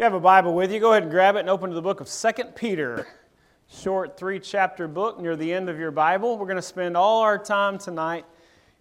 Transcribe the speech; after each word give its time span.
you 0.00 0.04
have 0.04 0.14
a 0.14 0.18
Bible 0.18 0.54
with 0.54 0.72
you, 0.72 0.80
go 0.80 0.92
ahead 0.92 1.02
and 1.02 1.12
grab 1.12 1.36
it 1.36 1.40
and 1.40 1.50
open 1.50 1.68
to 1.68 1.74
the 1.74 1.82
book 1.82 2.00
of 2.00 2.08
2 2.08 2.44
Peter. 2.54 3.06
Short 3.68 4.16
three 4.16 4.40
chapter 4.40 4.88
book 4.88 5.20
near 5.20 5.36
the 5.36 5.52
end 5.52 5.68
of 5.68 5.78
your 5.78 5.90
Bible. 5.90 6.38
We're 6.38 6.46
going 6.46 6.56
to 6.56 6.62
spend 6.62 6.96
all 6.96 7.20
our 7.20 7.36
time 7.36 7.76
tonight 7.76 8.24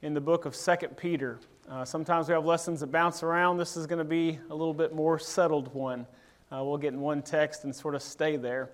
in 0.01 0.13
the 0.13 0.21
book 0.21 0.45
of 0.45 0.55
2 0.55 0.75
Peter. 0.95 1.41
Uh, 1.69 1.83
sometimes 1.83 2.29
we 2.29 2.33
have 2.35 2.45
lessons 2.45 2.79
that 2.79 2.87
bounce 2.93 3.21
around. 3.21 3.57
This 3.57 3.75
is 3.75 3.85
going 3.85 3.99
to 3.99 4.05
be 4.05 4.39
a 4.49 4.55
little 4.55 4.73
bit 4.73 4.95
more 4.95 5.19
settled 5.19 5.73
one. 5.73 6.07
Uh, 6.53 6.63
we'll 6.63 6.77
get 6.77 6.93
in 6.93 7.01
one 7.01 7.21
text 7.21 7.65
and 7.65 7.75
sort 7.75 7.95
of 7.95 8.01
stay 8.01 8.37
there. 8.37 8.69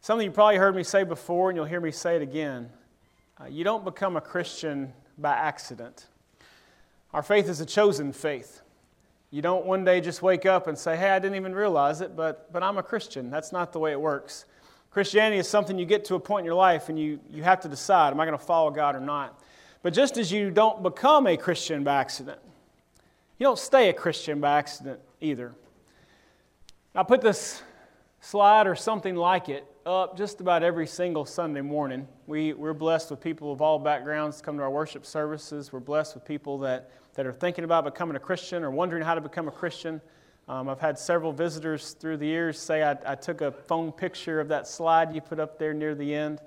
Something 0.00 0.24
you 0.24 0.32
probably 0.32 0.56
heard 0.56 0.74
me 0.74 0.82
say 0.82 1.04
before, 1.04 1.50
and 1.50 1.56
you'll 1.56 1.66
hear 1.66 1.80
me 1.80 1.92
say 1.92 2.16
it 2.16 2.22
again. 2.22 2.68
Uh, 3.40 3.44
you 3.46 3.62
don't 3.62 3.84
become 3.84 4.16
a 4.16 4.20
Christian 4.20 4.92
by 5.18 5.36
accident. 5.36 6.08
Our 7.14 7.22
faith 7.22 7.48
is 7.48 7.60
a 7.60 7.66
chosen 7.66 8.12
faith. 8.12 8.60
You 9.30 9.42
don't 9.42 9.64
one 9.64 9.84
day 9.84 10.00
just 10.00 10.22
wake 10.22 10.44
up 10.44 10.66
and 10.66 10.76
say, 10.76 10.96
hey, 10.96 11.10
I 11.10 11.18
didn't 11.18 11.36
even 11.36 11.54
realize 11.54 12.00
it, 12.00 12.16
but, 12.16 12.52
but 12.52 12.62
I'm 12.62 12.78
a 12.78 12.82
Christian. 12.82 13.30
That's 13.30 13.52
not 13.52 13.72
the 13.72 13.78
way 13.78 13.92
it 13.92 14.00
works. 14.00 14.44
Christianity 14.90 15.38
is 15.38 15.48
something 15.48 15.78
you 15.78 15.86
get 15.86 16.04
to 16.06 16.16
a 16.16 16.20
point 16.20 16.40
in 16.40 16.46
your 16.46 16.56
life 16.56 16.88
and 16.88 16.98
you, 16.98 17.20
you 17.30 17.44
have 17.44 17.60
to 17.60 17.68
decide, 17.68 18.12
am 18.12 18.18
I 18.18 18.26
going 18.26 18.36
to 18.36 18.44
follow 18.44 18.70
God 18.70 18.96
or 18.96 19.00
not? 19.00 19.40
But 19.82 19.94
just 19.94 20.18
as 20.18 20.32
you 20.32 20.50
don't 20.50 20.82
become 20.82 21.28
a 21.28 21.36
Christian 21.36 21.84
by 21.84 22.00
accident, 22.00 22.40
you 23.38 23.44
don't 23.44 23.58
stay 23.58 23.88
a 23.88 23.92
Christian 23.92 24.40
by 24.40 24.58
accident 24.58 25.00
either. 25.20 25.54
I 26.94 27.04
put 27.04 27.20
this 27.20 27.62
slide 28.20 28.66
or 28.66 28.74
something 28.74 29.14
like 29.14 29.48
it 29.48 29.64
up 29.86 30.18
just 30.18 30.40
about 30.40 30.62
every 30.62 30.86
single 30.86 31.24
Sunday 31.24 31.60
morning. 31.60 32.06
We, 32.26 32.52
we're 32.52 32.74
blessed 32.74 33.10
with 33.10 33.20
people 33.20 33.52
of 33.52 33.62
all 33.62 33.78
backgrounds 33.78 34.42
come 34.42 34.56
to 34.56 34.62
our 34.62 34.70
worship 34.70 35.06
services. 35.06 35.72
We're 35.72 35.80
blessed 35.80 36.16
with 36.16 36.24
people 36.24 36.58
that, 36.58 36.90
that 37.20 37.26
are 37.26 37.32
thinking 37.34 37.64
about 37.64 37.84
becoming 37.84 38.16
a 38.16 38.18
Christian 38.18 38.64
or 38.64 38.70
wondering 38.70 39.02
how 39.02 39.14
to 39.14 39.20
become 39.20 39.46
a 39.46 39.50
Christian. 39.50 40.00
Um, 40.48 40.70
I've 40.70 40.80
had 40.80 40.98
several 40.98 41.34
visitors 41.34 41.90
through 41.90 42.16
the 42.16 42.24
years 42.24 42.58
say 42.58 42.82
I, 42.82 42.96
I, 43.04 43.14
took 43.14 43.42
a 43.42 43.52
phone 43.52 43.92
picture 43.92 44.40
of 44.40 44.48
that 44.48 44.66
slide 44.66 45.14
you 45.14 45.20
put 45.20 45.38
up 45.38 45.58
there 45.58 45.74
near 45.74 45.94
the 45.94 46.14
end. 46.14 46.40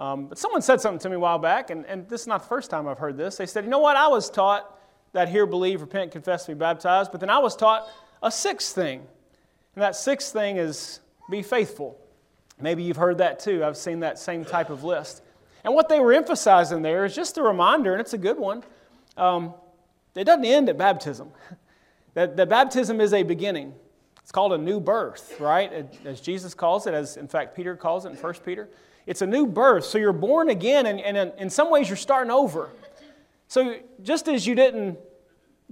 Um, 0.00 0.26
but 0.26 0.36
someone 0.36 0.60
said 0.60 0.80
something 0.80 0.98
to 0.98 1.08
me 1.08 1.14
a 1.14 1.20
while 1.20 1.38
back, 1.38 1.70
and, 1.70 1.86
and 1.86 2.08
this 2.08 2.22
is 2.22 2.26
not 2.26 2.42
the 2.42 2.48
first 2.48 2.68
time 2.68 2.88
I've 2.88 2.98
heard 2.98 3.16
this. 3.16 3.36
They 3.36 3.46
said, 3.46 3.62
You 3.62 3.70
know 3.70 3.78
what? 3.78 3.94
I 3.94 4.08
was 4.08 4.28
taught 4.28 4.76
that 5.12 5.28
hear, 5.28 5.46
believe, 5.46 5.82
repent, 5.82 6.10
confess, 6.10 6.48
be 6.48 6.54
baptized, 6.54 7.12
but 7.12 7.20
then 7.20 7.30
I 7.30 7.38
was 7.38 7.54
taught 7.54 7.88
a 8.20 8.32
sixth 8.32 8.74
thing. 8.74 9.06
And 9.76 9.82
that 9.84 9.94
sixth 9.94 10.32
thing 10.32 10.56
is 10.56 10.98
be 11.30 11.42
faithful. 11.42 11.96
Maybe 12.60 12.82
you've 12.82 12.96
heard 12.96 13.18
that 13.18 13.38
too. 13.38 13.64
I've 13.64 13.76
seen 13.76 14.00
that 14.00 14.18
same 14.18 14.44
type 14.44 14.70
of 14.70 14.82
list. 14.82 15.22
And 15.62 15.74
what 15.74 15.88
they 15.88 16.00
were 16.00 16.12
emphasizing 16.12 16.82
there 16.82 17.04
is 17.04 17.14
just 17.14 17.38
a 17.38 17.42
reminder, 17.44 17.92
and 17.92 18.00
it's 18.00 18.14
a 18.14 18.18
good 18.18 18.36
one. 18.36 18.64
Um, 19.16 19.54
it 20.18 20.24
doesn't 20.24 20.44
end 20.44 20.68
at 20.68 20.78
baptism. 20.78 21.30
that, 22.14 22.36
that 22.36 22.48
baptism 22.48 23.00
is 23.00 23.12
a 23.12 23.22
beginning. 23.22 23.74
It's 24.22 24.32
called 24.32 24.52
a 24.52 24.58
new 24.58 24.80
birth, 24.80 25.40
right? 25.40 25.88
As 26.04 26.20
Jesus 26.20 26.52
calls 26.52 26.86
it, 26.86 26.94
as 26.94 27.16
in 27.16 27.28
fact 27.28 27.56
Peter 27.56 27.76
calls 27.76 28.04
it 28.04 28.10
in 28.10 28.16
1 28.16 28.34
Peter. 28.44 28.68
It's 29.06 29.22
a 29.22 29.26
new 29.26 29.46
birth. 29.46 29.84
So 29.84 29.96
you're 29.96 30.12
born 30.12 30.50
again, 30.50 30.84
and, 30.84 31.00
and 31.00 31.32
in 31.38 31.48
some 31.48 31.70
ways 31.70 31.88
you're 31.88 31.96
starting 31.96 32.30
over. 32.30 32.68
So 33.46 33.76
just 34.02 34.28
as 34.28 34.46
you 34.46 34.54
didn't 34.54 34.98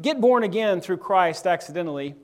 get 0.00 0.22
born 0.22 0.42
again 0.42 0.80
through 0.80 0.96
Christ 0.96 1.46
accidentally, 1.46 2.14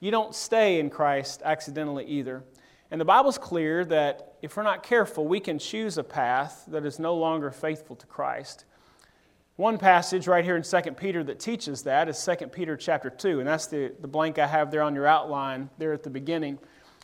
you 0.00 0.10
don't 0.10 0.34
stay 0.34 0.80
in 0.80 0.90
Christ 0.90 1.42
accidentally 1.44 2.04
either. 2.06 2.42
And 2.90 3.00
the 3.00 3.04
Bible's 3.04 3.38
clear 3.38 3.84
that 3.84 4.34
if 4.42 4.56
we're 4.56 4.62
not 4.62 4.82
careful, 4.82 5.26
we 5.26 5.40
can 5.40 5.58
choose 5.58 5.98
a 5.98 6.04
path 6.04 6.64
that 6.68 6.84
is 6.84 6.98
no 6.98 7.14
longer 7.14 7.50
faithful 7.50 7.94
to 7.96 8.06
Christ. 8.06 8.64
One 9.58 9.76
passage 9.76 10.28
right 10.28 10.44
here 10.44 10.54
in 10.54 10.62
2 10.62 10.92
Peter 10.92 11.24
that 11.24 11.40
teaches 11.40 11.82
that 11.82 12.08
is 12.08 12.24
2 12.24 12.46
Peter 12.46 12.76
chapter 12.76 13.10
2, 13.10 13.40
and 13.40 13.48
that's 13.48 13.66
the, 13.66 13.92
the 14.00 14.06
blank 14.06 14.38
I 14.38 14.46
have 14.46 14.70
there 14.70 14.82
on 14.82 14.94
your 14.94 15.04
outline 15.04 15.68
there 15.78 15.92
at 15.92 16.04
the 16.04 16.10
beginning. 16.10 16.60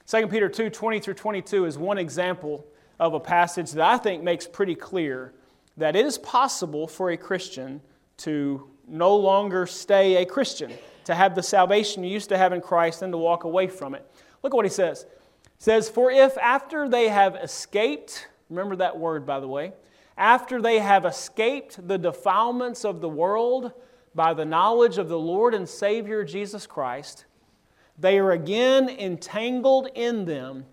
2 0.06 0.28
Peter 0.28 0.48
2 0.48 0.70
20 0.70 1.00
through 1.00 1.14
22 1.14 1.64
is 1.64 1.76
one 1.76 1.98
example 1.98 2.64
of 3.00 3.12
a 3.12 3.18
passage 3.18 3.72
that 3.72 3.84
I 3.84 3.98
think 3.98 4.22
makes 4.22 4.46
pretty 4.46 4.76
clear 4.76 5.34
that 5.78 5.96
it 5.96 6.06
is 6.06 6.16
possible 6.16 6.86
for 6.86 7.10
a 7.10 7.16
Christian 7.16 7.80
to 8.18 8.70
no 8.86 9.16
longer 9.16 9.66
stay 9.66 10.22
a 10.22 10.24
Christian, 10.24 10.70
to 11.06 11.14
have 11.16 11.34
the 11.34 11.42
salvation 11.42 12.04
you 12.04 12.10
used 12.10 12.28
to 12.28 12.38
have 12.38 12.52
in 12.52 12.60
Christ 12.60 13.02
and 13.02 13.12
to 13.12 13.18
walk 13.18 13.42
away 13.42 13.66
from 13.66 13.96
it. 13.96 14.08
Look 14.44 14.54
at 14.54 14.56
what 14.56 14.64
he 14.64 14.70
says 14.70 15.06
says, 15.58 15.88
For 15.88 16.12
if 16.12 16.38
after 16.38 16.88
they 16.88 17.08
have 17.08 17.34
escaped, 17.34 18.28
remember 18.48 18.76
that 18.76 18.96
word 18.96 19.26
by 19.26 19.40
the 19.40 19.48
way, 19.48 19.72
after 20.16 20.62
they 20.62 20.78
have 20.78 21.04
escaped 21.04 21.86
the 21.86 21.98
defilements 21.98 22.84
of 22.84 23.00
the 23.00 23.08
world 23.08 23.72
by 24.14 24.32
the 24.32 24.44
knowledge 24.44 24.98
of 24.98 25.08
the 25.08 25.18
Lord 25.18 25.54
and 25.54 25.68
Savior 25.68 26.24
Jesus 26.24 26.66
Christ, 26.66 27.24
they 27.98 28.18
are 28.18 28.32
again 28.32 28.88
entangled 28.88 29.88
in 29.94 30.24
them 30.24 30.66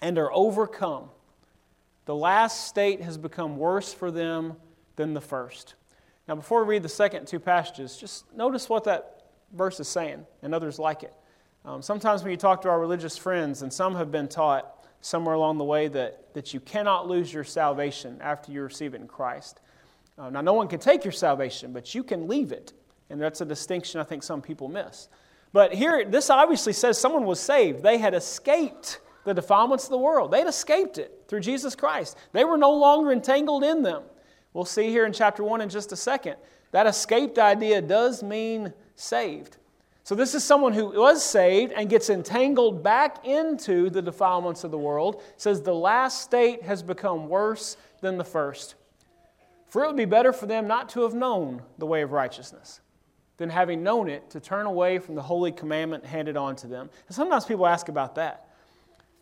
and 0.00 0.18
are 0.18 0.32
overcome. 0.32 1.08
The 2.04 2.14
last 2.14 2.68
state 2.68 3.00
has 3.00 3.16
become 3.16 3.56
worse 3.56 3.92
for 3.94 4.10
them 4.10 4.56
than 4.96 5.14
the 5.14 5.20
first. 5.20 5.74
Now, 6.28 6.34
before 6.34 6.64
we 6.64 6.74
read 6.74 6.82
the 6.82 6.88
second 6.88 7.26
two 7.26 7.40
passages, 7.40 7.96
just 7.96 8.32
notice 8.34 8.68
what 8.68 8.84
that 8.84 9.24
verse 9.52 9.80
is 9.80 9.88
saying 9.88 10.26
and 10.42 10.54
others 10.54 10.78
like 10.78 11.02
it. 11.02 11.14
Um, 11.64 11.80
sometimes 11.80 12.22
when 12.22 12.30
you 12.30 12.36
talk 12.36 12.60
to 12.62 12.68
our 12.68 12.78
religious 12.78 13.16
friends, 13.16 13.62
and 13.62 13.72
some 13.72 13.94
have 13.94 14.10
been 14.10 14.28
taught 14.28 14.73
somewhere 15.04 15.34
along 15.34 15.58
the 15.58 15.64
way 15.64 15.86
that, 15.86 16.32
that 16.32 16.54
you 16.54 16.60
cannot 16.60 17.06
lose 17.06 17.30
your 17.30 17.44
salvation 17.44 18.16
after 18.22 18.50
you 18.50 18.62
receive 18.62 18.94
it 18.94 19.02
in 19.02 19.06
Christ. 19.06 19.60
Uh, 20.16 20.30
now, 20.30 20.40
no 20.40 20.54
one 20.54 20.66
can 20.66 20.80
take 20.80 21.04
your 21.04 21.12
salvation, 21.12 21.74
but 21.74 21.94
you 21.94 22.02
can 22.02 22.26
leave 22.26 22.52
it. 22.52 22.72
And 23.10 23.20
that's 23.20 23.42
a 23.42 23.44
distinction 23.44 24.00
I 24.00 24.04
think 24.04 24.22
some 24.22 24.40
people 24.40 24.66
miss. 24.66 25.10
But 25.52 25.74
here, 25.74 26.06
this 26.06 26.30
obviously 26.30 26.72
says 26.72 26.98
someone 26.98 27.24
was 27.24 27.38
saved. 27.38 27.82
They 27.82 27.98
had 27.98 28.14
escaped 28.14 29.00
the 29.24 29.34
defilements 29.34 29.84
of 29.84 29.90
the 29.90 29.98
world, 29.98 30.30
they'd 30.30 30.46
escaped 30.46 30.96
it 30.96 31.24
through 31.28 31.40
Jesus 31.40 31.74
Christ. 31.74 32.16
They 32.32 32.44
were 32.44 32.58
no 32.58 32.72
longer 32.72 33.12
entangled 33.12 33.62
in 33.62 33.82
them. 33.82 34.04
We'll 34.54 34.64
see 34.64 34.88
here 34.88 35.04
in 35.04 35.12
chapter 35.12 35.44
1 35.44 35.60
in 35.60 35.68
just 35.68 35.92
a 35.92 35.96
second. 35.96 36.36
That 36.72 36.86
escaped 36.86 37.38
idea 37.38 37.82
does 37.82 38.22
mean 38.22 38.72
saved. 38.96 39.58
So, 40.04 40.14
this 40.14 40.34
is 40.34 40.44
someone 40.44 40.74
who 40.74 40.90
was 40.90 41.22
saved 41.22 41.72
and 41.72 41.88
gets 41.88 42.10
entangled 42.10 42.82
back 42.82 43.26
into 43.26 43.88
the 43.88 44.02
defilements 44.02 44.62
of 44.62 44.70
the 44.70 44.78
world. 44.78 45.22
Says 45.38 45.62
the 45.62 45.74
last 45.74 46.20
state 46.20 46.62
has 46.62 46.82
become 46.82 47.28
worse 47.28 47.78
than 48.02 48.18
the 48.18 48.24
first. 48.24 48.74
For 49.68 49.82
it 49.82 49.86
would 49.86 49.96
be 49.96 50.04
better 50.04 50.32
for 50.32 50.44
them 50.44 50.68
not 50.68 50.90
to 50.90 51.02
have 51.02 51.14
known 51.14 51.62
the 51.78 51.86
way 51.86 52.02
of 52.02 52.12
righteousness 52.12 52.80
than 53.38 53.48
having 53.48 53.82
known 53.82 54.08
it 54.08 54.30
to 54.30 54.40
turn 54.40 54.66
away 54.66 54.98
from 54.98 55.14
the 55.14 55.22
holy 55.22 55.50
commandment 55.50 56.04
handed 56.04 56.36
on 56.36 56.54
to 56.56 56.66
them. 56.66 56.90
And 57.08 57.14
sometimes 57.16 57.44
people 57.44 57.66
ask 57.66 57.88
about 57.88 58.14
that. 58.16 58.48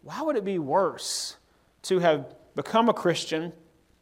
Why 0.02 0.20
would 0.20 0.36
it 0.36 0.44
be 0.44 0.58
worse 0.58 1.36
to 1.82 2.00
have 2.00 2.34
become 2.54 2.88
a 2.88 2.92
Christian 2.92 3.52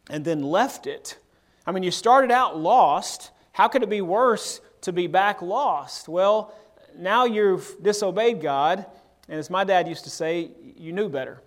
and 0.08 0.24
then 0.24 0.42
left 0.42 0.86
it? 0.86 1.18
I 1.66 1.72
mean, 1.72 1.82
you 1.82 1.90
started 1.90 2.32
out 2.32 2.58
lost. 2.58 3.30
How 3.52 3.68
could 3.68 3.82
it 3.82 3.90
be 3.90 4.00
worse 4.00 4.60
to 4.80 4.92
be 4.92 5.06
back 5.06 5.42
lost? 5.42 6.08
Well, 6.08 6.54
now 6.98 7.24
you've 7.24 7.76
disobeyed 7.82 8.40
God, 8.40 8.86
and 9.28 9.38
as 9.38 9.50
my 9.50 9.64
dad 9.64 9.88
used 9.88 10.04
to 10.04 10.10
say, 10.10 10.50
you 10.76 10.92
knew 10.92 11.08
better. 11.08 11.42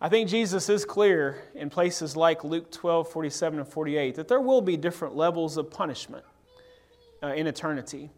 I 0.00 0.08
think 0.08 0.28
Jesus 0.28 0.68
is 0.68 0.84
clear 0.84 1.42
in 1.54 1.70
places 1.70 2.16
like 2.16 2.42
Luke 2.42 2.72
12, 2.72 3.08
47, 3.08 3.60
and 3.60 3.68
48 3.68 4.16
that 4.16 4.26
there 4.26 4.40
will 4.40 4.60
be 4.60 4.76
different 4.76 5.14
levels 5.14 5.56
of 5.56 5.70
punishment 5.70 6.24
uh, 7.22 7.28
in 7.28 7.46
eternity. 7.46 8.10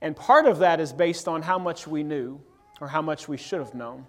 And 0.00 0.16
part 0.16 0.46
of 0.46 0.60
that 0.60 0.78
is 0.80 0.92
based 0.92 1.26
on 1.26 1.42
how 1.42 1.58
much 1.58 1.86
we 1.86 2.04
knew 2.04 2.40
or 2.80 2.88
how 2.88 3.02
much 3.02 3.28
we 3.28 3.36
should 3.36 3.58
have 3.58 3.74
known. 3.74 4.06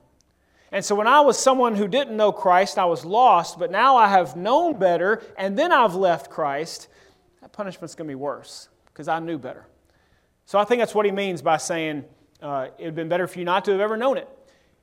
And 0.72 0.84
so 0.84 0.96
when 0.96 1.08
I 1.08 1.22
was 1.22 1.38
someone 1.38 1.76
who 1.76 1.88
didn't 1.88 2.18
know 2.18 2.32
Christ, 2.32 2.78
I 2.78 2.86
was 2.86 3.06
lost, 3.06 3.60
but 3.60 3.72
now 3.72 3.96
I 3.96 4.10
have 4.10 4.36
known 4.36 4.78
better, 4.80 5.22
and 5.38 5.58
then 5.58 5.72
I've 5.72 5.96
left 5.96 6.32
Christ, 6.32 6.88
that 7.42 7.52
punishment's 7.52 7.94
going 7.94 8.08
to 8.08 8.12
be 8.12 8.16
worse 8.16 8.70
because 8.86 9.08
I 9.08 9.20
knew 9.20 9.38
better. 9.38 9.68
So 10.46 10.60
I 10.60 10.66
think 10.66 10.80
that's 10.80 10.96
what 10.96 11.06
he 11.06 11.12
means 11.12 11.42
by 11.42 11.58
saying 11.58 12.06
uh, 12.42 12.68
it 12.78 12.82
would 12.82 12.86
have 12.86 12.96
been 12.96 13.10
better 13.10 13.28
for 13.28 13.40
you 13.40 13.46
not 13.46 13.66
to 13.66 13.72
have 13.72 13.80
ever 13.80 13.98
known 13.98 14.18
it. 14.18 14.28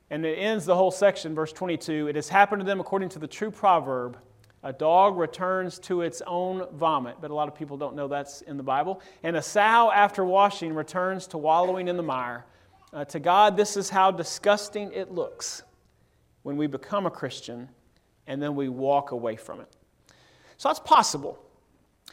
And 0.09 0.25
it 0.25 0.35
ends 0.35 0.65
the 0.65 0.75
whole 0.75 0.91
section, 0.91 1.33
verse 1.35 1.53
22. 1.53 2.07
It 2.07 2.15
has 2.15 2.27
happened 2.27 2.61
to 2.61 2.65
them 2.65 2.79
according 2.79 3.09
to 3.09 3.19
the 3.19 3.27
true 3.27 3.51
proverb 3.51 4.17
a 4.63 4.71
dog 4.71 5.17
returns 5.17 5.79
to 5.79 6.01
its 6.01 6.21
own 6.27 6.67
vomit, 6.73 7.17
but 7.19 7.31
a 7.31 7.33
lot 7.33 7.47
of 7.47 7.55
people 7.55 7.77
don't 7.77 7.95
know 7.95 8.07
that's 8.07 8.41
in 8.41 8.57
the 8.57 8.63
Bible. 8.63 9.01
And 9.23 9.35
a 9.35 9.41
sow, 9.41 9.91
after 9.91 10.23
washing, 10.23 10.75
returns 10.75 11.27
to 11.27 11.37
wallowing 11.37 11.87
in 11.87 11.97
the 11.97 12.03
mire. 12.03 12.45
Uh, 12.93 13.05
to 13.05 13.19
God, 13.19 13.57
this 13.57 13.75
is 13.75 13.89
how 13.89 14.11
disgusting 14.11 14.91
it 14.91 15.11
looks 15.11 15.63
when 16.43 16.57
we 16.57 16.67
become 16.67 17.05
a 17.05 17.11
Christian 17.11 17.69
and 18.27 18.41
then 18.41 18.55
we 18.55 18.69
walk 18.69 19.11
away 19.11 19.35
from 19.35 19.61
it. 19.61 19.67
So 20.57 20.69
that's 20.69 20.79
possible. 20.79 21.43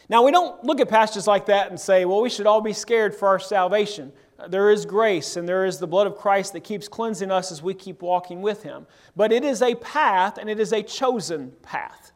Now, 0.09 0.23
we 0.23 0.31
don't 0.31 0.65
look 0.65 0.81
at 0.81 0.89
passages 0.89 1.27
like 1.27 1.47
that 1.47 1.71
and 1.71 1.79
say, 1.79 2.05
well, 2.05 2.23
we 2.23 2.31
should 2.31 2.47
all 2.47 2.63
be 2.63 2.73
scared 2.73 3.15
for 3.15 3.29
our 3.29 3.39
salvation. 3.39 4.13
There 4.49 4.71
is 4.71 4.87
grace 4.87 5.37
and 5.37 5.49
there 5.49 5.67
is 5.67 5.79
the 5.79 5.87
blood 5.87 6.07
of 6.07 6.17
Christ 6.17 6.53
that 6.55 6.61
keeps 6.61 6.89
cleansing 6.89 7.31
us 7.31 7.53
as 7.53 7.63
we 7.63 7.75
keep 7.75 8.01
walking 8.01 8.41
with 8.41 8.63
Him. 8.63 8.87
But 9.17 9.33
it 9.33 9.45
is 9.45 9.61
a 9.61 9.75
path 9.75 10.39
and 10.39 10.49
it 10.49 10.61
is 10.61 10.73
a 10.73 10.83
chosen 10.83 11.53
path. 11.63 12.13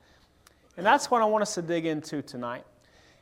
And 0.76 0.86
that's 0.86 1.10
what 1.10 1.20
I 1.20 1.26
want 1.26 1.42
us 1.42 1.54
to 1.56 1.62
dig 1.62 1.84
into 1.84 2.22
tonight. 2.22 2.64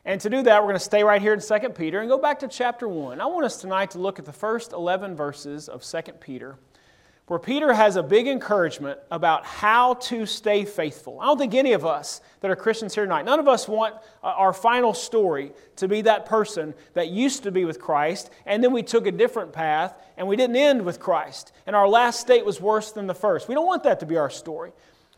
And 0.05 0.21
to 0.21 0.29
do 0.29 0.41
that, 0.43 0.61
we're 0.61 0.67
going 0.67 0.79
to 0.79 0.79
stay 0.79 1.03
right 1.03 1.21
here 1.21 1.33
in 1.33 1.41
2 1.41 1.69
Peter 1.69 1.99
and 1.99 2.09
go 2.09 2.17
back 2.17 2.39
to 2.39 2.47
chapter 2.47 2.87
1. 2.87 3.19
I 3.19 3.25
want 3.25 3.45
us 3.45 3.57
tonight 3.57 3.91
to 3.91 3.99
look 3.99 4.19
at 4.19 4.25
the 4.25 4.33
first 4.33 4.71
11 4.71 5.15
verses 5.15 5.67
of 5.67 5.83
2 5.83 6.13
Peter. 6.13 6.57
Where 7.31 7.39
Peter 7.39 7.71
has 7.71 7.95
a 7.95 8.03
big 8.03 8.27
encouragement 8.27 8.99
about 9.09 9.45
how 9.45 9.93
to 9.93 10.25
stay 10.25 10.65
faithful. 10.65 11.17
I 11.21 11.27
don't 11.27 11.37
think 11.37 11.53
any 11.53 11.71
of 11.71 11.85
us 11.85 12.19
that 12.41 12.51
are 12.51 12.57
Christians 12.57 12.93
here 12.93 13.05
tonight, 13.05 13.23
none 13.23 13.39
of 13.39 13.47
us 13.47 13.69
want 13.69 13.95
uh, 14.21 14.33
our 14.35 14.51
final 14.51 14.93
story 14.93 15.53
to 15.77 15.87
be 15.87 16.01
that 16.01 16.25
person 16.25 16.73
that 16.93 17.07
used 17.07 17.43
to 17.43 17.51
be 17.53 17.63
with 17.63 17.79
Christ, 17.79 18.31
and 18.45 18.61
then 18.61 18.73
we 18.73 18.83
took 18.83 19.07
a 19.07 19.13
different 19.13 19.53
path, 19.53 19.97
and 20.17 20.27
we 20.27 20.35
didn't 20.35 20.57
end 20.57 20.83
with 20.83 20.99
Christ, 20.99 21.53
and 21.65 21.73
our 21.73 21.87
last 21.87 22.19
state 22.19 22.43
was 22.43 22.59
worse 22.59 22.91
than 22.91 23.07
the 23.07 23.15
first. 23.15 23.47
We 23.47 23.55
don't 23.55 23.65
want 23.65 23.83
that 23.83 24.01
to 24.01 24.05
be 24.05 24.17
our 24.17 24.29
story. 24.29 24.73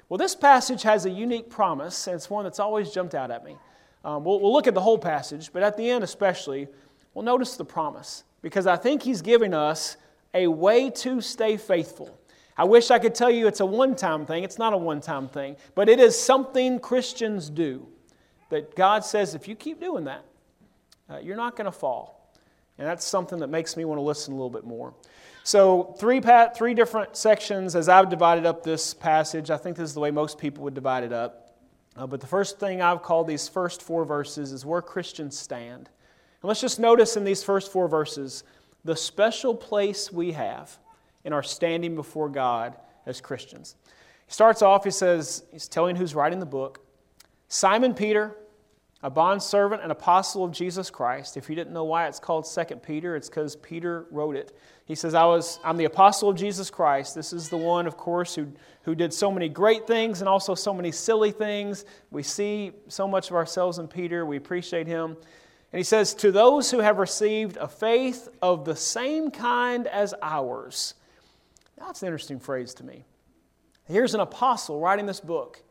Well, 0.07 0.19
this 0.19 0.35
passage 0.35 0.83
has 0.83 1.07
a 1.07 1.09
unique 1.09 1.49
promise, 1.49 2.05
and 2.05 2.15
it's 2.15 2.29
one 2.29 2.43
that's 2.43 2.59
always 2.59 2.91
jumped 2.91 3.15
out 3.15 3.31
at 3.31 3.43
me. 3.43 3.57
Um, 4.05 4.23
we'll, 4.23 4.39
we'll 4.39 4.53
look 4.53 4.67
at 4.67 4.75
the 4.75 4.81
whole 4.81 4.99
passage, 4.99 5.49
but 5.51 5.63
at 5.63 5.77
the 5.77 5.89
end 5.89 6.03
especially, 6.03 6.67
we'll 7.15 7.25
notice 7.25 7.57
the 7.57 7.65
promise, 7.65 8.23
because 8.43 8.67
I 8.67 8.75
think 8.75 9.01
he's 9.01 9.23
giving 9.23 9.55
us 9.55 9.97
a 10.33 10.47
way 10.47 10.89
to 10.89 11.21
stay 11.21 11.57
faithful. 11.57 12.17
I 12.57 12.65
wish 12.65 12.91
I 12.91 12.99
could 12.99 13.15
tell 13.15 13.31
you 13.31 13.47
it's 13.47 13.59
a 13.59 13.65
one 13.65 13.95
time 13.95 14.25
thing. 14.25 14.43
It's 14.43 14.59
not 14.59 14.73
a 14.73 14.77
one 14.77 15.01
time 15.01 15.27
thing, 15.27 15.55
but 15.75 15.89
it 15.89 15.99
is 15.99 16.19
something 16.19 16.79
Christians 16.79 17.49
do. 17.49 17.87
That 18.49 18.75
God 18.75 19.03
says, 19.03 19.33
if 19.33 19.47
you 19.47 19.55
keep 19.55 19.79
doing 19.79 20.03
that, 20.03 20.23
uh, 21.09 21.17
you're 21.17 21.37
not 21.37 21.55
going 21.55 21.65
to 21.65 21.71
fall. 21.71 22.31
And 22.77 22.87
that's 22.87 23.05
something 23.05 23.39
that 23.39 23.47
makes 23.47 23.75
me 23.77 23.85
want 23.85 23.97
to 23.97 24.03
listen 24.03 24.33
a 24.33 24.35
little 24.35 24.49
bit 24.49 24.65
more. 24.65 24.93
So, 25.43 25.95
three, 25.99 26.21
pat, 26.21 26.55
three 26.55 26.73
different 26.73 27.17
sections 27.17 27.75
as 27.75 27.89
I've 27.89 28.09
divided 28.09 28.45
up 28.45 28.63
this 28.63 28.93
passage. 28.93 29.49
I 29.49 29.57
think 29.57 29.75
this 29.77 29.89
is 29.89 29.93
the 29.93 29.99
way 29.99 30.11
most 30.11 30.37
people 30.37 30.63
would 30.63 30.73
divide 30.73 31.03
it 31.03 31.11
up. 31.11 31.55
Uh, 31.95 32.07
but 32.07 32.21
the 32.21 32.27
first 32.27 32.59
thing 32.59 32.81
I've 32.81 33.03
called 33.03 33.27
these 33.27 33.47
first 33.47 33.81
four 33.81 34.05
verses 34.05 34.51
is 34.51 34.65
where 34.65 34.81
Christians 34.81 35.37
stand. 35.37 35.89
And 36.41 36.47
let's 36.47 36.61
just 36.61 36.79
notice 36.79 37.17
in 37.17 37.23
these 37.23 37.43
first 37.43 37.71
four 37.71 37.87
verses 37.87 38.43
the 38.83 38.95
special 38.95 39.55
place 39.55 40.11
we 40.11 40.31
have 40.33 40.77
in 41.23 41.33
our 41.33 41.43
standing 41.43 41.95
before 41.95 42.29
God 42.29 42.75
as 43.05 43.21
Christians. 43.21 43.75
He 44.25 44.33
starts 44.33 44.61
off, 44.61 44.83
he 44.83 44.91
says, 44.91 45.43
he's 45.51 45.67
telling 45.67 45.95
who's 45.95 46.15
writing 46.15 46.39
the 46.39 46.45
book 46.45 46.79
Simon 47.47 47.93
Peter, 47.93 48.35
a 49.03 49.09
bondservant 49.09 49.83
and 49.83 49.91
apostle 49.91 50.43
of 50.43 50.51
Jesus 50.51 50.89
Christ. 50.89 51.37
If 51.37 51.49
you 51.49 51.55
didn't 51.55 51.73
know 51.73 51.83
why 51.83 52.07
it's 52.07 52.19
called 52.19 52.47
Second 52.47 52.81
Peter, 52.81 53.15
it's 53.15 53.29
because 53.29 53.55
Peter 53.57 54.07
wrote 54.09 54.35
it. 54.35 54.57
He 54.85 54.95
says, 54.95 55.13
I 55.13 55.25
was, 55.25 55.59
I'm 55.63 55.77
the 55.77 55.85
apostle 55.85 56.29
of 56.29 56.35
Jesus 56.35 56.69
Christ. 56.69 57.13
This 57.13 57.31
is 57.31 57.49
the 57.49 57.57
one, 57.57 57.85
of 57.85 57.95
course, 57.95 58.33
who, 58.33 58.47
who 58.83 58.95
did 58.95 59.13
so 59.13 59.29
many 59.29 59.49
great 59.49 59.85
things 59.85 60.21
and 60.21 60.27
also 60.27 60.55
so 60.55 60.73
many 60.73 60.91
silly 60.91 61.31
things. 61.31 61.85
We 62.11 62.23
see 62.23 62.71
so 62.87 63.07
much 63.07 63.29
of 63.29 63.35
ourselves 63.35 63.77
in 63.77 63.87
Peter. 63.87 64.25
We 64.25 64.37
appreciate 64.37 64.87
him. 64.87 65.17
And 65.73 65.79
he 65.79 65.83
says, 65.83 66.13
To 66.13 66.31
those 66.31 66.69
who 66.69 66.79
have 66.79 66.99
received 66.99 67.57
a 67.57 67.67
faith 67.67 68.29
of 68.43 68.63
the 68.63 68.75
same 68.75 69.31
kind 69.31 69.87
as 69.87 70.13
ours. 70.21 70.93
Now, 71.79 71.87
that's 71.87 72.03
an 72.03 72.07
interesting 72.07 72.39
phrase 72.39 72.75
to 72.75 72.85
me. 72.85 73.05
Here's 73.85 74.13
an 74.13 74.21
apostle 74.21 74.79
writing 74.79 75.07
this 75.07 75.19
book. 75.19 75.61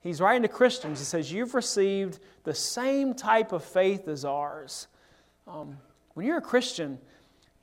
He's 0.00 0.20
writing 0.20 0.42
to 0.42 0.48
Christians. 0.48 0.98
He 0.98 1.06
says, 1.06 1.32
You've 1.32 1.54
received 1.54 2.20
the 2.44 2.54
same 2.54 3.14
type 3.14 3.52
of 3.52 3.64
faith 3.64 4.08
as 4.08 4.26
ours. 4.26 4.88
Um, 5.48 5.78
when 6.12 6.26
you're 6.26 6.36
a 6.36 6.42
Christian, 6.42 6.98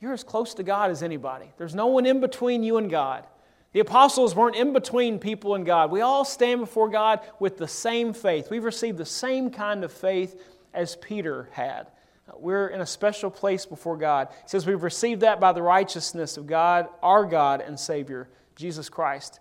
you're 0.00 0.12
as 0.12 0.24
close 0.24 0.52
to 0.54 0.64
God 0.64 0.90
as 0.90 1.00
anybody. 1.00 1.46
There's 1.58 1.76
no 1.76 1.86
one 1.86 2.06
in 2.06 2.18
between 2.20 2.64
you 2.64 2.76
and 2.76 2.90
God. 2.90 3.24
The 3.72 3.80
apostles 3.80 4.34
weren't 4.34 4.56
in 4.56 4.72
between 4.72 5.18
people 5.18 5.54
and 5.54 5.64
God. 5.64 5.90
We 5.90 6.00
all 6.00 6.24
stand 6.24 6.60
before 6.60 6.88
God 6.88 7.20
with 7.38 7.56
the 7.56 7.66
same 7.68 8.12
faith. 8.12 8.50
We've 8.50 8.64
received 8.64 8.98
the 8.98 9.04
same 9.04 9.50
kind 9.50 9.84
of 9.84 9.92
faith 9.92 10.40
as 10.74 10.96
Peter 10.96 11.48
had. 11.52 11.88
We're 12.36 12.68
in 12.68 12.80
a 12.80 12.86
special 12.86 13.30
place 13.30 13.66
before 13.66 13.96
God. 13.96 14.28
He 14.30 14.48
says 14.48 14.66
we've 14.66 14.82
received 14.82 15.20
that 15.20 15.40
by 15.40 15.52
the 15.52 15.62
righteousness 15.62 16.36
of 16.36 16.46
God, 16.46 16.88
our 17.02 17.24
God 17.24 17.60
and 17.60 17.78
Savior, 17.78 18.28
Jesus 18.56 18.88
Christ. 18.88 19.40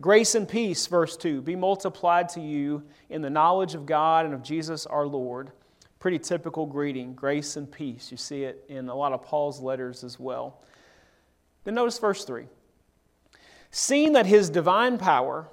Grace 0.00 0.34
and 0.34 0.48
peace, 0.48 0.86
verse 0.86 1.16
2, 1.16 1.42
be 1.42 1.56
multiplied 1.56 2.28
to 2.30 2.40
you 2.40 2.82
in 3.10 3.22
the 3.22 3.30
knowledge 3.30 3.74
of 3.74 3.86
God 3.86 4.24
and 4.24 4.34
of 4.34 4.42
Jesus 4.42 4.86
our 4.86 5.06
Lord. 5.06 5.50
Pretty 5.98 6.18
typical 6.18 6.66
greeting, 6.66 7.14
grace 7.14 7.56
and 7.56 7.70
peace. 7.70 8.10
You 8.10 8.16
see 8.16 8.44
it 8.44 8.64
in 8.68 8.88
a 8.88 8.94
lot 8.94 9.12
of 9.12 9.22
Paul's 9.22 9.60
letters 9.60 10.02
as 10.02 10.18
well. 10.18 10.60
Then 11.64 11.74
notice 11.74 11.98
verse 11.98 12.24
3. 12.24 12.46
Seeing 13.70 14.12
that 14.14 14.26
his 14.26 14.50
divine 14.50 14.98
power 14.98 15.48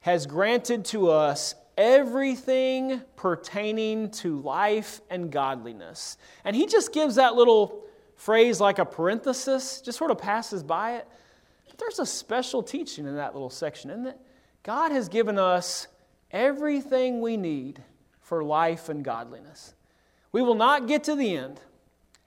has 0.00 0.26
granted 0.26 0.84
to 0.86 1.10
us 1.10 1.54
everything 1.76 3.02
pertaining 3.16 4.10
to 4.10 4.40
life 4.40 5.00
and 5.10 5.30
godliness. 5.30 6.16
And 6.44 6.56
he 6.56 6.66
just 6.66 6.92
gives 6.92 7.16
that 7.16 7.34
little 7.34 7.82
phrase 8.16 8.60
like 8.60 8.78
a 8.78 8.84
parenthesis, 8.84 9.80
just 9.80 9.98
sort 9.98 10.10
of 10.10 10.18
passes 10.18 10.62
by 10.62 10.96
it. 10.96 11.06
But 11.68 11.78
there's 11.78 11.98
a 11.98 12.06
special 12.06 12.62
teaching 12.62 13.06
in 13.06 13.16
that 13.16 13.34
little 13.34 13.50
section, 13.50 13.90
isn't 13.90 14.06
it? 14.06 14.18
God 14.62 14.90
has 14.90 15.08
given 15.08 15.38
us 15.38 15.88
everything 16.30 17.20
we 17.20 17.36
need 17.36 17.82
for 18.20 18.42
life 18.42 18.88
and 18.88 19.04
godliness. 19.04 19.74
We 20.32 20.42
will 20.42 20.54
not 20.54 20.88
get 20.88 21.04
to 21.04 21.14
the 21.14 21.36
end 21.36 21.60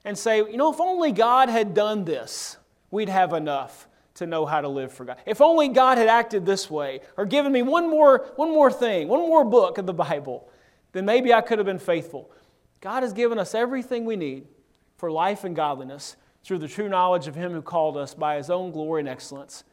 and 0.04 0.16
say, 0.16 0.38
you 0.38 0.56
know, 0.56 0.72
if 0.72 0.80
only 0.80 1.12
God 1.12 1.48
had 1.48 1.74
done 1.74 2.04
this, 2.04 2.56
we'd 2.90 3.08
have 3.08 3.32
enough 3.32 3.86
to 4.20 4.26
know 4.26 4.44
how 4.46 4.60
to 4.60 4.68
live 4.68 4.92
for 4.92 5.04
God. 5.04 5.16
If 5.26 5.40
only 5.40 5.68
God 5.68 5.98
had 5.98 6.06
acted 6.06 6.44
this 6.44 6.70
way 6.70 7.00
or 7.16 7.24
given 7.24 7.52
me 7.52 7.62
one 7.62 7.90
more, 7.90 8.30
one 8.36 8.50
more 8.50 8.70
thing, 8.70 9.08
one 9.08 9.20
more 9.20 9.44
book 9.44 9.78
of 9.78 9.86
the 9.86 9.94
Bible, 9.94 10.48
then 10.92 11.06
maybe 11.06 11.32
I 11.32 11.40
could 11.40 11.58
have 11.58 11.66
been 11.66 11.78
faithful. 11.78 12.30
God 12.82 13.02
has 13.02 13.14
given 13.14 13.38
us 13.38 13.54
everything 13.54 14.04
we 14.04 14.16
need 14.16 14.46
for 14.98 15.10
life 15.10 15.44
and 15.44 15.56
godliness 15.56 16.16
through 16.44 16.58
the 16.58 16.68
true 16.68 16.88
knowledge 16.88 17.28
of 17.28 17.34
Him 17.34 17.52
who 17.52 17.62
called 17.62 17.96
us 17.96 18.14
by 18.14 18.36
His 18.36 18.50
own 18.50 18.72
glory 18.72 19.00
and 19.00 19.08
excellence. 19.08 19.64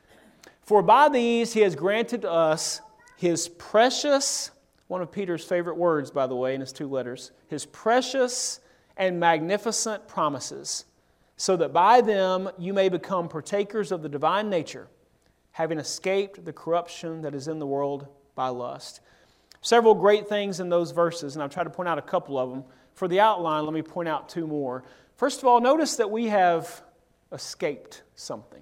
For 0.62 0.82
by 0.82 1.10
these 1.10 1.52
He 1.52 1.60
has 1.62 1.76
granted 1.76 2.24
us 2.24 2.82
His 3.18 3.50
precious, 3.50 4.52
one 4.88 5.02
of 5.02 5.12
Peter's 5.12 5.44
favorite 5.44 5.76
words, 5.76 6.10
by 6.10 6.26
the 6.26 6.36
way, 6.36 6.56
in 6.56 6.62
his 6.62 6.72
two 6.72 6.88
letters, 6.88 7.32
His 7.48 7.66
precious 7.66 8.62
and 8.96 9.20
magnificent 9.20 10.08
promises 10.08 10.86
so 11.38 11.56
that 11.56 11.72
by 11.72 12.01
them 12.01 12.50
you 12.57 12.74
may 12.74 12.89
become 12.89 13.30
partakers 13.30 13.92
of 13.92 14.01
the 14.01 14.10
divine 14.10 14.50
nature, 14.50 14.88
having 15.51 15.78
escaped 15.78 16.44
the 16.44 16.51
corruption 16.54 17.22
that 17.22 17.34
is 17.34 17.48
in 17.48 17.60
the 17.60 17.68
world 17.68 18.07
by 18.36 18.50
lust. 18.50 19.00
Several 19.62 19.94
great 19.94 20.28
things 20.28 20.60
in 20.60 20.69
those 20.69 20.92
verses, 20.92 21.36
and 21.36 21.44
I've 21.44 21.54
tried 21.54 21.66
to 21.66 21.69
point 21.69 21.88
out 21.88 21.98
a 21.98 22.04
couple 22.04 22.38
of 22.38 22.50
them. 22.50 22.63
For 22.94 23.07
the 23.07 23.19
outline, 23.19 23.63
let 23.66 23.74
me 23.74 23.84
point 23.84 24.10
out 24.10 24.30
two 24.30 24.48
more. 24.48 24.84
First 25.16 25.39
of 25.39 25.48
all, 25.48 25.62
notice 25.62 25.95
that 25.98 26.10
we 26.10 26.28
have 26.28 26.82
escaped 27.32 28.01
something. 28.15 28.62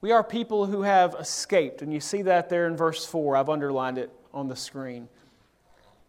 We 0.00 0.12
are 0.12 0.22
people 0.22 0.66
who 0.66 0.82
have 0.82 1.14
escaped, 1.18 1.82
and 1.82 1.92
you 1.92 2.00
see 2.00 2.22
that 2.22 2.48
there 2.48 2.66
in 2.66 2.76
verse 2.76 3.06
4. 3.06 3.36
I've 3.36 3.48
underlined 3.48 3.98
it 3.98 4.10
on 4.32 4.48
the 4.48 4.56
screen. 4.56 5.08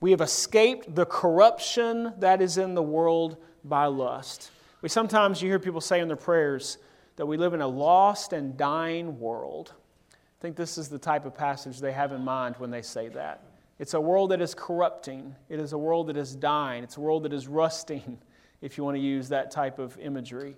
We 0.01 0.11
have 0.11 0.21
escaped 0.21 0.93
the 0.93 1.05
corruption 1.05 2.13
that 2.19 2.41
is 2.41 2.57
in 2.57 2.73
the 2.73 2.83
world 2.83 3.37
by 3.63 3.85
lust. 3.85 4.51
We 4.85 4.89
sometimes 4.89 5.41
you 5.41 5.49
hear 5.49 5.57
people 5.57 5.81
say 5.81 5.99
in 5.99 6.07
their 6.07 6.15
prayers 6.15 6.77
that 7.15 7.25
we 7.25 7.37
live 7.37 7.55
in 7.55 7.61
a 7.61 7.67
lost 7.67 8.33
and 8.33 8.55
dying 8.55 9.19
world. 9.19 9.73
I 10.13 10.41
think 10.43 10.55
this 10.55 10.77
is 10.77 10.89
the 10.89 10.99
type 10.99 11.25
of 11.25 11.33
passage 11.33 11.79
they 11.79 11.91
have 11.91 12.11
in 12.11 12.23
mind 12.23 12.57
when 12.59 12.69
they 12.69 12.83
say 12.83 13.07
that. 13.07 13.41
It's 13.79 13.95
a 13.95 13.99
world 13.99 14.29
that 14.29 14.41
is 14.41 14.53
corrupting. 14.53 15.35
It 15.49 15.59
is 15.59 15.73
a 15.73 15.77
world 15.79 16.05
that 16.09 16.17
is 16.17 16.35
dying. 16.35 16.83
It's 16.83 16.97
a 16.97 17.01
world 17.01 17.23
that 17.23 17.33
is 17.33 17.47
rusting, 17.47 18.19
if 18.61 18.77
you 18.77 18.83
want 18.83 18.95
to 18.95 19.01
use 19.01 19.27
that 19.29 19.49
type 19.49 19.79
of 19.79 19.97
imagery. 19.97 20.55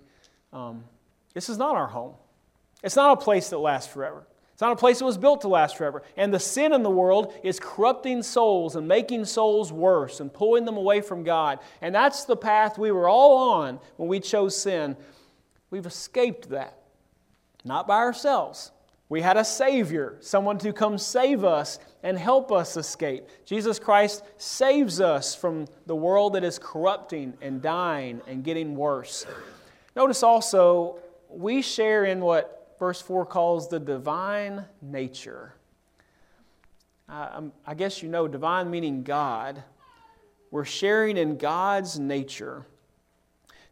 Um, 0.52 0.84
this 1.32 1.48
is 1.48 1.56
not 1.56 1.76
our 1.76 1.88
home. 1.88 2.12
It's 2.84 2.96
not 2.96 3.16
a 3.16 3.24
place 3.24 3.48
that 3.48 3.56
lasts 3.60 3.90
forever. 3.90 4.26
It's 4.58 4.62
not 4.62 4.72
a 4.72 4.76
place 4.76 4.98
that 4.98 5.04
was 5.04 5.18
built 5.18 5.42
to 5.42 5.48
last 5.48 5.76
forever. 5.76 6.02
And 6.16 6.34
the 6.34 6.40
sin 6.40 6.72
in 6.72 6.82
the 6.82 6.90
world 6.90 7.32
is 7.44 7.60
corrupting 7.60 8.24
souls 8.24 8.74
and 8.74 8.88
making 8.88 9.24
souls 9.26 9.72
worse 9.72 10.18
and 10.18 10.34
pulling 10.34 10.64
them 10.64 10.76
away 10.76 11.00
from 11.00 11.22
God. 11.22 11.60
And 11.80 11.94
that's 11.94 12.24
the 12.24 12.36
path 12.36 12.76
we 12.76 12.90
were 12.90 13.08
all 13.08 13.52
on 13.52 13.78
when 13.98 14.08
we 14.08 14.18
chose 14.18 14.60
sin. 14.60 14.96
We've 15.70 15.86
escaped 15.86 16.48
that. 16.48 16.76
Not 17.64 17.86
by 17.86 17.98
ourselves. 17.98 18.72
We 19.08 19.20
had 19.20 19.36
a 19.36 19.44
Savior, 19.44 20.16
someone 20.18 20.58
to 20.58 20.72
come 20.72 20.98
save 20.98 21.44
us 21.44 21.78
and 22.02 22.18
help 22.18 22.50
us 22.50 22.76
escape. 22.76 23.28
Jesus 23.44 23.78
Christ 23.78 24.24
saves 24.38 25.00
us 25.00 25.36
from 25.36 25.66
the 25.86 25.94
world 25.94 26.32
that 26.32 26.42
is 26.42 26.58
corrupting 26.58 27.34
and 27.40 27.62
dying 27.62 28.22
and 28.26 28.42
getting 28.42 28.74
worse. 28.74 29.24
Notice 29.94 30.24
also, 30.24 30.98
we 31.28 31.62
share 31.62 32.06
in 32.06 32.20
what 32.20 32.57
verse 32.78 33.00
4 33.00 33.26
calls 33.26 33.68
the 33.68 33.80
divine 33.80 34.64
nature. 34.80 35.54
Uh, 37.08 37.42
I 37.66 37.74
guess 37.74 38.02
you 38.02 38.08
know, 38.08 38.28
divine 38.28 38.70
meaning 38.70 39.02
God. 39.02 39.62
We're 40.50 40.64
sharing 40.64 41.16
in 41.16 41.36
God's 41.36 41.98
nature. 41.98 42.66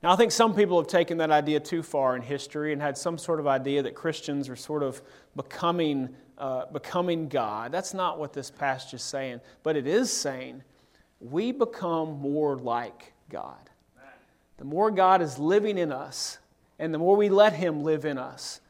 Now, 0.03 0.13
I 0.13 0.17
think 0.17 0.31
some 0.31 0.55
people 0.55 0.79
have 0.79 0.89
taken 0.89 1.19
that 1.19 1.31
idea 1.31 1.59
too 1.59 1.83
far 1.83 2.17
in 2.17 2.23
history 2.23 2.73
and 2.73 2.81
had 2.81 2.97
some 2.99 3.19
sort 3.19 3.41
of 3.41 3.47
idea 3.47 3.83
that 3.83 3.95
Christians 3.95 4.49
are 4.49 4.57
sort 4.57 4.83
of 4.83 5.03
becoming, 5.35 6.11
uh, 6.39 6.67
becoming 6.67 7.29
God. 7.29 7.73
That's 7.73 7.95
not 7.95 8.19
what 8.19 8.33
this 8.33 8.51
passage 8.51 8.95
is 8.95 9.03
saying, 9.03 9.41
but 9.63 9.77
it 9.77 9.87
is 9.87 10.13
saying 10.13 10.63
we 11.21 11.51
become 11.51 12.21
more 12.21 12.57
like 12.57 13.15
God. 13.31 13.71
The 14.59 14.65
more 14.65 14.91
God 14.91 15.23
is 15.23 15.39
living 15.39 15.77
in 15.77 15.93
us, 15.93 16.39
and 16.79 16.93
the 16.93 16.99
more 16.99 17.17
we 17.17 17.29
let 17.29 17.53
Him 17.53 17.83
live 17.83 18.05
in 18.05 18.19
us, 18.19 18.61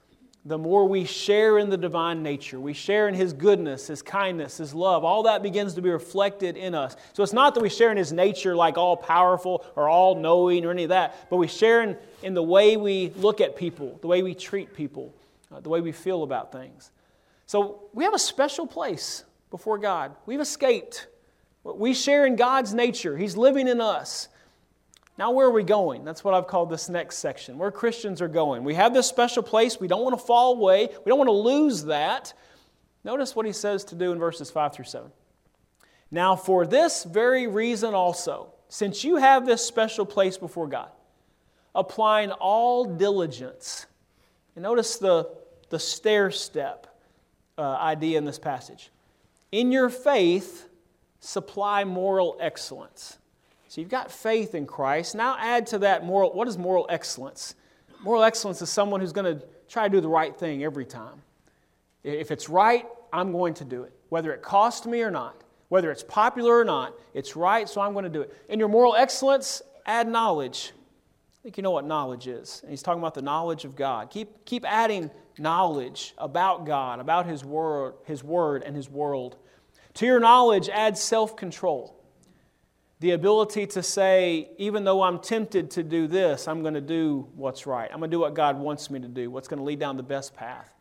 the 0.46 0.56
more 0.56 0.86
we 0.86 1.04
share 1.04 1.58
in 1.58 1.70
the 1.70 1.76
divine 1.76 2.22
nature. 2.22 2.60
We 2.60 2.72
share 2.72 3.08
in 3.08 3.14
His 3.14 3.32
goodness, 3.32 3.88
His 3.88 4.00
kindness, 4.00 4.58
His 4.58 4.72
love. 4.72 5.02
All 5.02 5.24
that 5.24 5.42
begins 5.42 5.74
to 5.74 5.82
be 5.82 5.90
reflected 5.90 6.56
in 6.56 6.72
us. 6.72 6.94
So 7.14 7.24
it's 7.24 7.32
not 7.32 7.54
that 7.54 7.62
we 7.62 7.68
share 7.68 7.90
in 7.90 7.96
His 7.96 8.12
nature 8.12 8.54
like 8.54 8.78
all 8.78 8.96
powerful 8.96 9.66
or 9.74 9.88
all 9.88 10.14
knowing 10.14 10.64
or 10.64 10.70
any 10.70 10.84
of 10.84 10.90
that, 10.90 11.28
but 11.30 11.38
we 11.38 11.48
share 11.48 11.82
in, 11.82 11.96
in 12.22 12.34
the 12.34 12.42
way 12.44 12.76
we 12.76 13.10
look 13.16 13.40
at 13.40 13.56
people, 13.56 13.98
the 14.00 14.06
way 14.06 14.22
we 14.22 14.36
treat 14.36 14.72
people, 14.72 15.12
uh, 15.50 15.58
the 15.58 15.68
way 15.68 15.80
we 15.80 15.90
feel 15.90 16.22
about 16.22 16.52
things. 16.52 16.92
So 17.46 17.82
we 17.92 18.04
have 18.04 18.14
a 18.14 18.18
special 18.18 18.68
place 18.68 19.24
before 19.50 19.78
God. 19.78 20.14
We've 20.26 20.40
escaped. 20.40 21.08
We 21.64 21.92
share 21.92 22.24
in 22.24 22.36
God's 22.36 22.72
nature, 22.72 23.16
He's 23.16 23.36
living 23.36 23.66
in 23.66 23.80
us. 23.80 24.28
Now, 25.18 25.30
where 25.30 25.46
are 25.46 25.52
we 25.52 25.62
going? 25.62 26.04
That's 26.04 26.22
what 26.22 26.34
I've 26.34 26.46
called 26.46 26.68
this 26.68 26.88
next 26.88 27.16
section. 27.16 27.56
Where 27.56 27.70
Christians 27.70 28.20
are 28.20 28.28
going. 28.28 28.64
We 28.64 28.74
have 28.74 28.92
this 28.92 29.06
special 29.06 29.42
place. 29.42 29.80
We 29.80 29.88
don't 29.88 30.02
want 30.02 30.18
to 30.18 30.24
fall 30.24 30.52
away. 30.52 30.88
We 31.04 31.10
don't 31.10 31.18
want 31.18 31.28
to 31.28 31.32
lose 31.32 31.84
that. 31.84 32.34
Notice 33.02 33.34
what 33.34 33.46
he 33.46 33.52
says 33.52 33.84
to 33.84 33.94
do 33.94 34.12
in 34.12 34.18
verses 34.18 34.50
5 34.50 34.74
through 34.74 34.84
7. 34.84 35.10
Now, 36.10 36.36
for 36.36 36.66
this 36.66 37.04
very 37.04 37.46
reason 37.46 37.94
also, 37.94 38.52
since 38.68 39.04
you 39.04 39.16
have 39.16 39.46
this 39.46 39.64
special 39.64 40.04
place 40.04 40.36
before 40.36 40.66
God, 40.66 40.90
applying 41.74 42.32
all 42.32 42.84
diligence. 42.84 43.86
And 44.54 44.62
notice 44.62 44.96
the, 44.96 45.28
the 45.70 45.78
stair 45.78 46.30
step 46.30 46.86
uh, 47.58 47.62
idea 47.62 48.18
in 48.18 48.24
this 48.24 48.38
passage. 48.38 48.90
In 49.52 49.70
your 49.70 49.88
faith, 49.88 50.68
supply 51.20 51.84
moral 51.84 52.36
excellence. 52.40 53.18
So 53.76 53.82
you've 53.82 53.90
got 53.90 54.10
faith 54.10 54.54
in 54.54 54.64
Christ. 54.64 55.14
Now 55.14 55.36
add 55.38 55.66
to 55.66 55.80
that 55.80 56.02
moral 56.02 56.32
what 56.32 56.48
is 56.48 56.56
moral 56.56 56.86
excellence? 56.88 57.54
Moral 58.02 58.24
excellence 58.24 58.62
is 58.62 58.70
someone 58.70 59.02
who's 59.02 59.12
going 59.12 59.38
to 59.38 59.46
try 59.68 59.86
to 59.86 59.90
do 59.90 60.00
the 60.00 60.08
right 60.08 60.34
thing 60.34 60.64
every 60.64 60.86
time. 60.86 61.20
If 62.02 62.30
it's 62.30 62.48
right, 62.48 62.86
I'm 63.12 63.32
going 63.32 63.52
to 63.52 63.66
do 63.66 63.82
it, 63.82 63.92
whether 64.08 64.32
it 64.32 64.40
costs 64.40 64.86
me 64.86 65.02
or 65.02 65.10
not, 65.10 65.44
whether 65.68 65.90
it's 65.90 66.02
popular 66.02 66.58
or 66.58 66.64
not. 66.64 66.94
It's 67.12 67.36
right, 67.36 67.68
so 67.68 67.82
I'm 67.82 67.92
going 67.92 68.04
to 68.04 68.08
do 68.08 68.22
it. 68.22 68.34
In 68.48 68.58
your 68.58 68.70
moral 68.70 68.96
excellence, 68.96 69.60
add 69.84 70.08
knowledge. 70.08 70.72
I 71.38 71.42
think 71.42 71.58
you 71.58 71.62
know 71.62 71.70
what 71.70 71.84
knowledge 71.84 72.28
is. 72.28 72.60
And 72.62 72.70
he's 72.70 72.82
talking 72.82 73.02
about 73.02 73.12
the 73.12 73.20
knowledge 73.20 73.66
of 73.66 73.76
God. 73.76 74.08
Keep, 74.08 74.46
keep 74.46 74.64
adding 74.64 75.10
knowledge 75.36 76.14
about 76.16 76.64
God, 76.64 76.98
about 76.98 77.26
His 77.26 77.44
word, 77.44 77.96
His 78.04 78.24
word 78.24 78.62
and 78.62 78.74
His 78.74 78.88
world. 78.88 79.36
To 79.96 80.06
your 80.06 80.18
knowledge, 80.18 80.70
add 80.70 80.96
self 80.96 81.36
control 81.36 81.95
the 83.00 83.10
ability 83.10 83.66
to 83.66 83.82
say, 83.82 84.50
even 84.56 84.84
though 84.84 85.02
I'm 85.02 85.18
tempted 85.18 85.70
to 85.72 85.82
do 85.82 86.06
this, 86.06 86.48
I'm 86.48 86.62
going 86.62 86.74
to 86.74 86.80
do 86.80 87.28
what's 87.34 87.66
right. 87.66 87.90
I'm 87.92 87.98
going 87.98 88.10
to 88.10 88.14
do 88.14 88.20
what 88.20 88.34
God 88.34 88.58
wants 88.58 88.90
me 88.90 89.00
to 89.00 89.08
do, 89.08 89.30
what's 89.30 89.48
going 89.48 89.58
to 89.58 89.64
lead 89.64 89.78
down 89.78 89.96
the 89.96 90.02
best 90.02 90.34
path. 90.34 90.72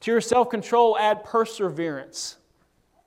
To 0.00 0.10
your 0.10 0.20
self 0.20 0.50
control, 0.50 0.98
add 0.98 1.24
perseverance, 1.24 2.36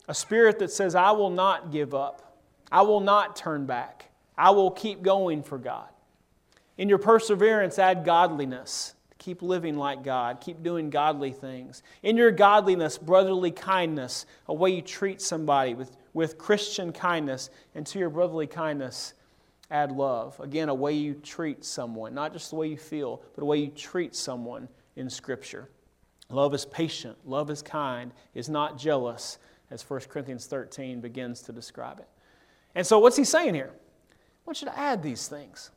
a 0.08 0.13
spirit 0.15 0.58
that 0.60 0.72
says, 0.72 0.96
I 0.96 1.12
will 1.12 1.29
not 1.29 1.72
give 1.72 1.94
up, 1.94 2.38
I 2.72 2.82
will 2.82 3.01
not 3.01 3.36
turn 3.36 3.68
back, 3.68 4.10
I 4.36 4.50
will 4.50 4.72
keep 4.72 5.03
going 5.03 5.44
for 5.44 5.60
God. 5.60 5.89
In 6.77 6.89
your 6.89 6.98
perseverance, 6.98 7.77
add 7.77 8.03
godliness. 8.06 8.96
Keep 9.20 9.41
living 9.41 9.75
like 9.75 10.01
God. 10.01 10.39
Keep 10.39 10.63
doing 10.63 10.89
godly 10.89 11.34
things. 11.34 11.84
In 12.03 12.15
your 12.15 12.32
godliness, 12.32 12.98
brotherly 12.98 13.51
kindness, 13.51 14.25
a 14.48 14.53
way 14.53 14.70
you 14.70 14.82
treat 14.82 15.22
somebody 15.22 15.74
with 15.74 15.96
with 16.20 16.38
Christian 16.38 16.92
kindness, 16.92 17.50
and 17.76 17.88
to 17.88 17.98
your 17.98 18.10
brotherly 18.10 18.46
kindness, 18.46 19.14
add 19.72 19.90
love. 19.90 20.38
Again, 20.42 20.68
a 20.68 20.74
way 20.74 20.92
you 20.92 21.14
treat 21.14 21.64
someone, 21.64 22.14
not 22.14 22.34
just 22.34 22.50
the 22.50 22.58
way 22.58 22.68
you 22.68 22.76
feel, 22.76 23.22
but 23.36 23.42
a 23.42 23.46
way 23.46 23.60
you 23.60 23.70
treat 23.70 24.14
someone 24.14 24.68
in 24.98 25.10
Scripture. 25.10 25.70
Love 26.30 26.54
is 26.54 26.66
patient, 26.66 27.18
love 27.26 27.50
is 27.50 27.62
kind, 27.62 28.12
is 28.34 28.50
not 28.50 28.78
jealous, 28.78 29.38
as 29.72 29.90
1 29.90 30.02
Corinthians 30.10 30.46
13 30.46 31.00
begins 31.00 31.42
to 31.44 31.54
describe 31.54 32.00
it. 32.00 32.08
And 32.76 32.86
so, 32.86 33.00
what's 33.00 33.16
he 33.16 33.24
saying 33.24 33.54
here? 33.54 33.72
I 33.72 34.16
want 34.46 34.62
you 34.62 34.68
to 34.68 34.78
add 34.78 35.02
these 35.02 35.30
things. 35.30 35.72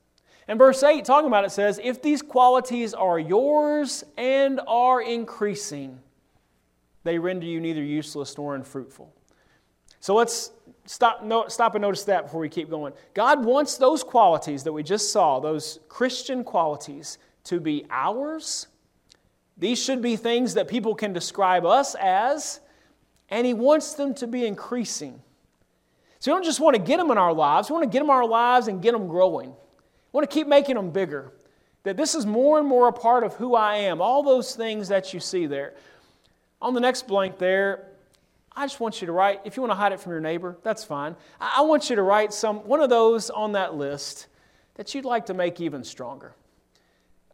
And 0.48 0.58
verse 0.58 0.82
8, 0.82 1.04
talking 1.04 1.28
about 1.28 1.44
it, 1.44 1.52
says, 1.52 1.80
If 1.84 2.02
these 2.02 2.20
qualities 2.20 2.94
are 2.94 3.20
yours 3.20 4.02
and 4.18 4.60
are 4.66 5.00
increasing, 5.00 6.00
they 7.04 7.16
render 7.16 7.46
you 7.46 7.60
neither 7.60 7.84
useless 7.84 8.36
nor 8.36 8.56
unfruitful. 8.56 9.14
So 10.02 10.16
let's 10.16 10.50
stop, 10.84 11.22
no, 11.22 11.46
stop 11.46 11.76
and 11.76 11.82
notice 11.82 12.02
that 12.04 12.24
before 12.24 12.40
we 12.40 12.48
keep 12.48 12.68
going. 12.68 12.92
God 13.14 13.44
wants 13.44 13.76
those 13.76 14.02
qualities 14.02 14.64
that 14.64 14.72
we 14.72 14.82
just 14.82 15.12
saw, 15.12 15.38
those 15.38 15.78
Christian 15.88 16.42
qualities, 16.42 17.18
to 17.44 17.60
be 17.60 17.86
ours. 17.88 18.66
These 19.56 19.80
should 19.80 20.02
be 20.02 20.16
things 20.16 20.54
that 20.54 20.66
people 20.66 20.96
can 20.96 21.12
describe 21.12 21.64
us 21.64 21.94
as, 21.94 22.58
and 23.30 23.46
He 23.46 23.54
wants 23.54 23.94
them 23.94 24.12
to 24.14 24.26
be 24.26 24.44
increasing. 24.44 25.22
So 26.18 26.32
we 26.32 26.34
don't 26.34 26.44
just 26.44 26.58
want 26.58 26.74
to 26.74 26.82
get 26.82 26.96
them 26.96 27.12
in 27.12 27.18
our 27.18 27.32
lives, 27.32 27.70
we 27.70 27.74
want 27.74 27.84
to 27.84 27.88
get 27.88 28.00
them 28.00 28.10
in 28.10 28.16
our 28.16 28.26
lives 28.26 28.66
and 28.66 28.82
get 28.82 28.90
them 28.94 29.06
growing. 29.06 29.50
We 29.50 29.54
want 30.18 30.28
to 30.28 30.34
keep 30.34 30.48
making 30.48 30.74
them 30.74 30.90
bigger. 30.90 31.32
That 31.84 31.96
this 31.96 32.16
is 32.16 32.26
more 32.26 32.58
and 32.58 32.66
more 32.66 32.88
a 32.88 32.92
part 32.92 33.22
of 33.22 33.34
who 33.34 33.54
I 33.54 33.76
am. 33.76 34.00
All 34.00 34.24
those 34.24 34.56
things 34.56 34.88
that 34.88 35.14
you 35.14 35.20
see 35.20 35.46
there. 35.46 35.74
On 36.60 36.74
the 36.74 36.80
next 36.80 37.06
blank 37.06 37.38
there, 37.38 37.91
I 38.54 38.66
just 38.66 38.80
want 38.80 39.00
you 39.00 39.06
to 39.06 39.12
write, 39.12 39.40
if 39.44 39.56
you 39.56 39.62
want 39.62 39.70
to 39.70 39.76
hide 39.76 39.92
it 39.92 40.00
from 40.00 40.12
your 40.12 40.20
neighbor, 40.20 40.58
that's 40.62 40.84
fine. 40.84 41.16
I 41.40 41.62
want 41.62 41.88
you 41.88 41.96
to 41.96 42.02
write 42.02 42.32
some, 42.32 42.58
one 42.58 42.80
of 42.80 42.90
those 42.90 43.30
on 43.30 43.52
that 43.52 43.74
list 43.74 44.26
that 44.74 44.94
you'd 44.94 45.04
like 45.04 45.26
to 45.26 45.34
make 45.34 45.60
even 45.60 45.84
stronger. 45.84 46.34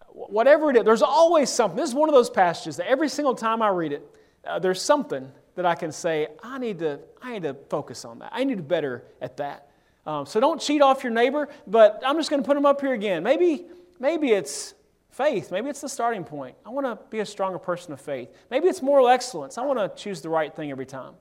Whatever 0.08 0.70
it 0.70 0.76
is, 0.76 0.84
there's 0.84 1.02
always 1.02 1.50
something. 1.50 1.76
This 1.76 1.90
is 1.90 1.94
one 1.94 2.08
of 2.08 2.14
those 2.14 2.30
passages 2.30 2.76
that 2.76 2.88
every 2.88 3.08
single 3.08 3.34
time 3.34 3.62
I 3.62 3.68
read 3.68 3.92
it, 3.92 4.16
uh, 4.46 4.58
there's 4.58 4.80
something 4.80 5.30
that 5.54 5.66
I 5.66 5.74
can 5.74 5.90
say, 5.90 6.28
I 6.42 6.58
need 6.58 6.78
to, 6.80 7.00
I 7.20 7.32
need 7.32 7.42
to 7.42 7.54
focus 7.68 8.04
on 8.04 8.20
that. 8.20 8.30
I 8.32 8.44
need 8.44 8.56
to 8.56 8.62
be 8.62 8.68
better 8.68 9.04
at 9.20 9.36
that. 9.38 9.68
Um, 10.06 10.24
so 10.24 10.40
don't 10.40 10.60
cheat 10.60 10.82
off 10.82 11.02
your 11.02 11.12
neighbor, 11.12 11.48
but 11.66 12.00
I'm 12.06 12.16
just 12.16 12.30
going 12.30 12.42
to 12.42 12.46
put 12.46 12.54
them 12.54 12.64
up 12.64 12.80
here 12.80 12.94
again. 12.94 13.22
Maybe, 13.22 13.66
maybe 13.98 14.30
it's 14.30 14.74
Faith, 15.18 15.50
maybe 15.50 15.68
it's 15.68 15.80
the 15.80 15.88
starting 15.88 16.22
point. 16.22 16.54
I 16.64 16.68
want 16.68 16.86
to 16.86 16.96
be 17.10 17.18
a 17.18 17.26
stronger 17.26 17.58
person 17.58 17.92
of 17.92 18.00
faith. 18.00 18.28
Maybe 18.52 18.68
it's 18.68 18.80
moral 18.80 19.08
excellence. 19.08 19.58
I 19.58 19.62
want 19.62 19.80
to 19.80 20.00
choose 20.00 20.20
the 20.20 20.28
right 20.28 20.54
thing 20.54 20.70
every 20.70 20.86
time. 20.86 21.14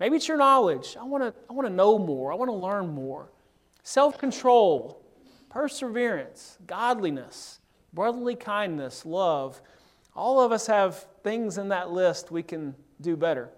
Maybe 0.00 0.16
it's 0.16 0.26
your 0.26 0.36
knowledge. 0.36 0.96
I 1.00 1.04
want 1.04 1.22
to, 1.22 1.32
I 1.48 1.52
want 1.52 1.68
to 1.68 1.72
know 1.72 2.00
more. 2.00 2.32
I 2.32 2.34
want 2.34 2.48
to 2.48 2.56
learn 2.56 2.88
more. 2.88 3.30
Self 3.84 4.18
control, 4.18 5.04
perseverance, 5.50 6.58
godliness, 6.66 7.60
brotherly 7.92 8.34
kindness, 8.34 9.06
love. 9.06 9.62
All 10.16 10.40
of 10.40 10.50
us 10.50 10.66
have 10.66 11.06
things 11.22 11.58
in 11.58 11.68
that 11.68 11.92
list 11.92 12.32
we 12.32 12.42
can 12.42 12.74
do 13.00 13.16
better. 13.16 13.50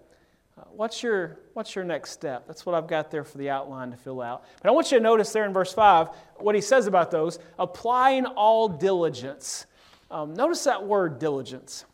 Uh, 0.59 0.65
what's, 0.69 1.01
your, 1.01 1.39
what's 1.53 1.73
your 1.73 1.85
next 1.85 2.11
step? 2.11 2.45
That's 2.45 2.67
what 2.67 2.75
I've 2.75 2.87
got 2.87 3.09
there 3.09 3.23
for 3.23 3.39
the 3.39 3.49
outline 3.49 3.89
to 3.89 3.97
fill 3.97 4.21
out. 4.21 4.45
But 4.61 4.69
I 4.69 4.73
want 4.73 4.91
you 4.91 4.99
to 4.99 5.03
notice 5.03 5.31
there 5.31 5.45
in 5.45 5.53
verse 5.53 5.73
5 5.73 6.09
what 6.37 6.53
he 6.53 6.61
says 6.61 6.85
about 6.85 7.09
those 7.09 7.39
applying 7.57 8.27
all 8.27 8.67
diligence. 8.67 9.65
Um, 10.11 10.33
notice 10.33 10.65
that 10.65 10.85
word 10.85 11.19
diligence. 11.19 11.85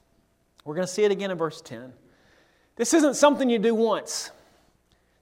We're 0.66 0.74
going 0.74 0.88
to 0.88 0.92
see 0.92 1.04
it 1.04 1.12
again 1.12 1.30
in 1.30 1.38
verse 1.38 1.62
10. 1.62 1.94
This 2.76 2.94
isn't 2.96 3.14
something 3.14 3.50
you 3.50 3.60
do 3.60 3.76
once, 3.76 4.32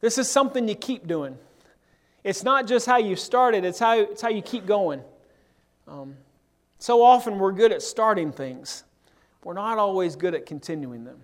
this 0.02 0.18
is 0.18 0.30
something 0.30 0.68
you 0.68 0.76
keep 0.76 1.06
doing. 1.06 1.38
It's 2.24 2.44
not 2.44 2.66
just 2.66 2.88
how 2.88 2.98
you 2.98 3.16
started, 3.16 3.66
it's 3.66 3.78
how, 3.78 4.00
it's 4.00 4.22
how 4.22 4.30
you 4.30 4.42
keep 4.42 4.66
going. 4.66 5.02
Um, 5.88 6.16
so 6.80 7.04
often 7.04 7.38
we're 7.38 7.52
good 7.52 7.72
at 7.72 7.84
starting 7.84 8.32
things, 8.32 8.84
we're 9.44 9.54
not 9.54 9.78
always 9.78 10.16
good 10.16 10.34
at 10.34 10.46
continuing 10.46 11.04
them. 11.04 11.20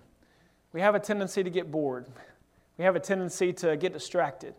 We 0.72 0.80
have 0.80 0.94
a 0.94 1.00
tendency 1.00 1.42
to 1.42 1.50
get 1.50 1.72
bored, 1.72 2.06
we 2.78 2.84
have 2.84 2.96
a 2.96 3.00
tendency 3.00 3.52
to 3.54 3.76
get 3.76 3.92
distracted. 3.92 4.54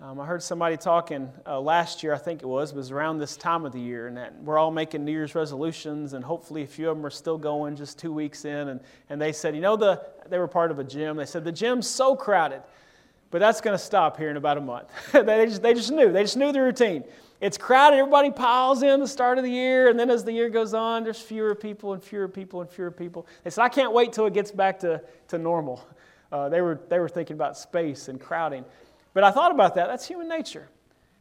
Um, 0.00 0.20
I 0.20 0.26
heard 0.26 0.44
somebody 0.44 0.76
talking 0.76 1.28
uh, 1.44 1.58
last 1.58 2.04
year, 2.04 2.14
I 2.14 2.18
think 2.18 2.42
it 2.42 2.46
was, 2.46 2.72
was 2.72 2.92
around 2.92 3.18
this 3.18 3.36
time 3.36 3.64
of 3.64 3.72
the 3.72 3.80
year, 3.80 4.06
and 4.06 4.16
that 4.16 4.32
we're 4.44 4.56
all 4.56 4.70
making 4.70 5.04
New 5.04 5.10
Year's 5.10 5.34
resolutions, 5.34 6.12
and 6.12 6.24
hopefully 6.24 6.62
a 6.62 6.68
few 6.68 6.88
of 6.88 6.96
them 6.96 7.04
are 7.04 7.10
still 7.10 7.36
going 7.36 7.74
just 7.74 7.98
two 7.98 8.12
weeks 8.12 8.44
in. 8.44 8.68
And, 8.68 8.80
and 9.10 9.20
they 9.20 9.32
said, 9.32 9.56
you 9.56 9.60
know, 9.60 9.74
the, 9.74 10.00
they 10.28 10.38
were 10.38 10.46
part 10.46 10.70
of 10.70 10.78
a 10.78 10.84
gym. 10.84 11.16
They 11.16 11.26
said, 11.26 11.42
the 11.42 11.50
gym's 11.50 11.88
so 11.88 12.14
crowded, 12.14 12.62
but 13.32 13.40
that's 13.40 13.60
going 13.60 13.76
to 13.76 13.82
stop 13.82 14.16
here 14.16 14.30
in 14.30 14.36
about 14.36 14.56
a 14.56 14.60
month. 14.60 14.88
they, 15.12 15.46
just, 15.46 15.62
they 15.62 15.74
just 15.74 15.90
knew. 15.90 16.12
They 16.12 16.22
just 16.22 16.36
knew 16.36 16.52
the 16.52 16.62
routine. 16.62 17.02
It's 17.40 17.58
crowded, 17.58 17.96
everybody 17.96 18.30
piles 18.30 18.84
in 18.84 19.00
the 19.00 19.08
start 19.08 19.38
of 19.38 19.42
the 19.42 19.50
year, 19.50 19.88
and 19.88 19.98
then 19.98 20.10
as 20.10 20.22
the 20.22 20.32
year 20.32 20.48
goes 20.48 20.74
on, 20.74 21.02
there's 21.02 21.20
fewer 21.20 21.56
people 21.56 21.92
and 21.92 22.00
fewer 22.00 22.28
people 22.28 22.60
and 22.60 22.70
fewer 22.70 22.92
people. 22.92 23.26
They 23.42 23.50
said, 23.50 23.62
I 23.62 23.68
can't 23.68 23.92
wait 23.92 24.12
till 24.12 24.26
it 24.26 24.32
gets 24.32 24.52
back 24.52 24.78
to, 24.80 25.02
to 25.26 25.38
normal. 25.38 25.84
Uh, 26.30 26.48
they, 26.48 26.60
were, 26.60 26.78
they 26.88 27.00
were 27.00 27.08
thinking 27.08 27.34
about 27.34 27.56
space 27.56 28.06
and 28.06 28.20
crowding. 28.20 28.64
But 29.18 29.24
I 29.24 29.32
thought 29.32 29.50
about 29.50 29.74
that. 29.74 29.88
That's 29.88 30.06
human 30.06 30.28
nature. 30.28 30.68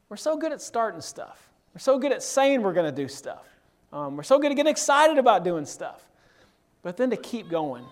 We're 0.08 0.18
so 0.18 0.38
good 0.38 0.52
at 0.52 0.62
starting 0.62 1.02
stuff, 1.02 1.50
we're 1.74 1.80
so 1.80 1.98
good 1.98 2.12
at 2.12 2.22
saying 2.22 2.62
we're 2.62 2.74
going 2.74 2.86
to 2.86 2.96
do 2.96 3.08
stuff, 3.08 3.44
um, 3.92 4.16
we're 4.16 4.22
so 4.22 4.38
good 4.38 4.52
at 4.52 4.56
getting 4.56 4.70
excited 4.70 5.18
about 5.18 5.44
doing 5.44 5.66
stuff. 5.66 6.08
But 6.84 6.96
then 6.96 7.10
to 7.10 7.18
keep 7.18 7.50
going, 7.50 7.84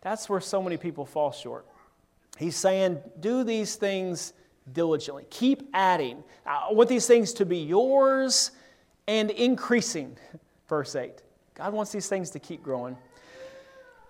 that's 0.00 0.30
where 0.30 0.40
so 0.40 0.62
many 0.62 0.78
people 0.78 1.04
fall 1.04 1.30
short. 1.30 1.66
He's 2.38 2.56
saying, 2.56 3.00
do 3.20 3.44
these 3.44 3.76
things 3.76 4.32
diligently. 4.72 5.26
Keep 5.28 5.68
adding. 5.74 6.24
I 6.46 6.72
want 6.72 6.88
these 6.88 7.06
things 7.06 7.34
to 7.34 7.44
be 7.44 7.58
yours 7.58 8.52
and 9.06 9.30
increasing. 9.30 10.16
Verse 10.70 10.96
8. 10.96 11.20
God 11.52 11.74
wants 11.74 11.92
these 11.92 12.08
things 12.08 12.30
to 12.30 12.38
keep 12.38 12.62
growing. 12.62 12.96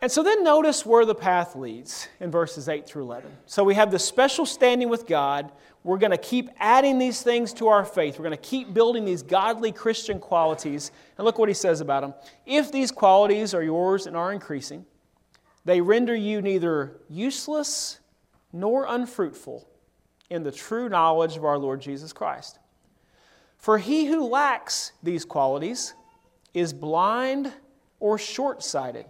And 0.00 0.12
so 0.12 0.22
then 0.22 0.44
notice 0.44 0.86
where 0.86 1.04
the 1.04 1.14
path 1.14 1.56
leads 1.56 2.08
in 2.20 2.30
verses 2.30 2.68
8 2.68 2.86
through 2.86 3.02
11. 3.02 3.32
So 3.46 3.64
we 3.64 3.74
have 3.74 3.90
the 3.90 3.98
special 3.98 4.46
standing 4.46 4.88
with 4.88 5.08
God. 5.08 5.50
We're 5.82 5.98
going 5.98 6.12
to 6.12 6.18
keep 6.18 6.50
adding 6.58 6.98
these 6.98 7.22
things 7.22 7.52
to 7.54 7.66
our 7.68 7.84
faith. 7.84 8.16
We're 8.16 8.26
going 8.26 8.36
to 8.36 8.42
keep 8.48 8.72
building 8.72 9.04
these 9.04 9.24
godly 9.24 9.72
Christian 9.72 10.20
qualities. 10.20 10.92
And 11.16 11.24
look 11.24 11.38
what 11.38 11.48
he 11.48 11.54
says 11.54 11.80
about 11.80 12.02
them. 12.02 12.14
If 12.46 12.70
these 12.70 12.92
qualities 12.92 13.54
are 13.54 13.62
yours 13.62 14.06
and 14.06 14.16
are 14.16 14.32
increasing, 14.32 14.86
they 15.64 15.80
render 15.80 16.14
you 16.14 16.42
neither 16.42 17.00
useless 17.08 17.98
nor 18.52 18.86
unfruitful 18.88 19.68
in 20.30 20.44
the 20.44 20.52
true 20.52 20.88
knowledge 20.88 21.36
of 21.36 21.44
our 21.44 21.58
Lord 21.58 21.80
Jesus 21.80 22.12
Christ. 22.12 22.60
For 23.56 23.78
he 23.78 24.06
who 24.06 24.28
lacks 24.28 24.92
these 25.02 25.24
qualities 25.24 25.94
is 26.54 26.72
blind 26.72 27.52
or 27.98 28.16
short 28.16 28.62
sighted 28.62 29.06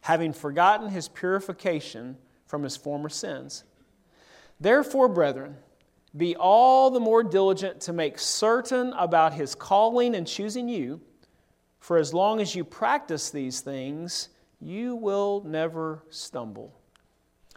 having 0.00 0.32
forgotten 0.32 0.88
his 0.88 1.08
purification 1.08 2.16
from 2.46 2.62
his 2.62 2.76
former 2.76 3.08
sins. 3.08 3.64
Therefore, 4.60 5.08
brethren, 5.08 5.56
be 6.16 6.34
all 6.34 6.90
the 6.90 7.00
more 7.00 7.22
diligent 7.22 7.80
to 7.82 7.92
make 7.92 8.18
certain 8.18 8.92
about 8.94 9.34
his 9.34 9.54
calling 9.54 10.14
and 10.14 10.26
choosing 10.26 10.68
you, 10.68 11.00
for 11.78 11.96
as 11.96 12.14
long 12.14 12.40
as 12.40 12.54
you 12.54 12.64
practice 12.64 13.30
these 13.30 13.60
things, 13.60 14.30
you 14.60 14.96
will 14.96 15.42
never 15.46 16.02
stumble. 16.10 16.74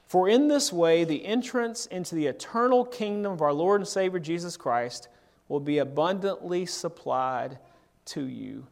For 0.06 0.28
in 0.28 0.50
this 0.50 0.74
way, 0.74 1.06
the 1.06 1.26
entrance 1.26 1.86
into 1.86 2.16
the 2.16 2.28
eternal 2.28 2.84
kingdom 2.86 3.32
of 3.32 3.42
our 3.42 3.54
Lord 3.54 3.80
and 3.80 3.88
Savior 3.88 4.20
Jesus 4.20 4.58
Christ 4.58 5.08
will 5.48 5.62
be 5.62 5.78
abundantly 5.78 6.66
supplied 6.66 7.58
to 8.06 8.26
you. 8.26 8.68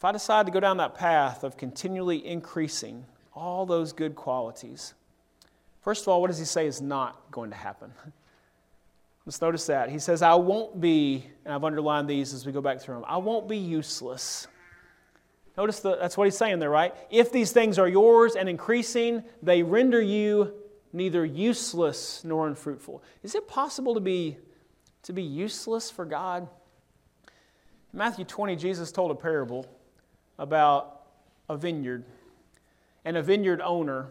If 0.00 0.04
I 0.06 0.12
decide 0.12 0.46
to 0.46 0.52
go 0.52 0.60
down 0.60 0.78
that 0.78 0.94
path 0.94 1.44
of 1.44 1.58
continually 1.58 2.26
increasing 2.26 3.04
all 3.34 3.66
those 3.66 3.92
good 3.92 4.16
qualities, 4.16 4.94
first 5.82 6.04
of 6.04 6.08
all, 6.08 6.22
what 6.22 6.28
does 6.28 6.38
he 6.38 6.46
say 6.46 6.66
is 6.66 6.80
not 6.80 7.30
going 7.30 7.50
to 7.50 7.56
happen? 7.56 7.92
Let's 9.26 9.42
notice 9.42 9.66
that. 9.66 9.90
He 9.90 9.98
says, 9.98 10.22
I 10.22 10.36
won't 10.36 10.80
be, 10.80 11.26
and 11.44 11.52
I've 11.52 11.64
underlined 11.64 12.08
these 12.08 12.32
as 12.32 12.46
we 12.46 12.50
go 12.52 12.62
back 12.62 12.80
through 12.80 12.94
them, 12.94 13.04
I 13.06 13.18
won't 13.18 13.46
be 13.46 13.58
useless. 13.58 14.48
Notice 15.58 15.80
the, 15.80 15.96
that's 15.96 16.16
what 16.16 16.24
he's 16.24 16.38
saying 16.38 16.60
there, 16.60 16.70
right? 16.70 16.94
If 17.10 17.30
these 17.30 17.52
things 17.52 17.78
are 17.78 17.86
yours 17.86 18.36
and 18.36 18.48
increasing, 18.48 19.22
they 19.42 19.62
render 19.62 20.00
you 20.00 20.54
neither 20.94 21.26
useless 21.26 22.24
nor 22.24 22.48
unfruitful. 22.48 23.02
Is 23.22 23.34
it 23.34 23.46
possible 23.46 23.92
to 23.92 24.00
be, 24.00 24.38
to 25.02 25.12
be 25.12 25.22
useless 25.22 25.90
for 25.90 26.06
God? 26.06 26.48
In 27.92 27.98
Matthew 27.98 28.24
20, 28.24 28.56
Jesus 28.56 28.90
told 28.90 29.10
a 29.10 29.14
parable 29.14 29.66
about 30.40 31.02
a 31.48 31.56
vineyard 31.56 32.02
and 33.04 33.16
a 33.16 33.22
vineyard 33.22 33.60
owner. 33.60 34.08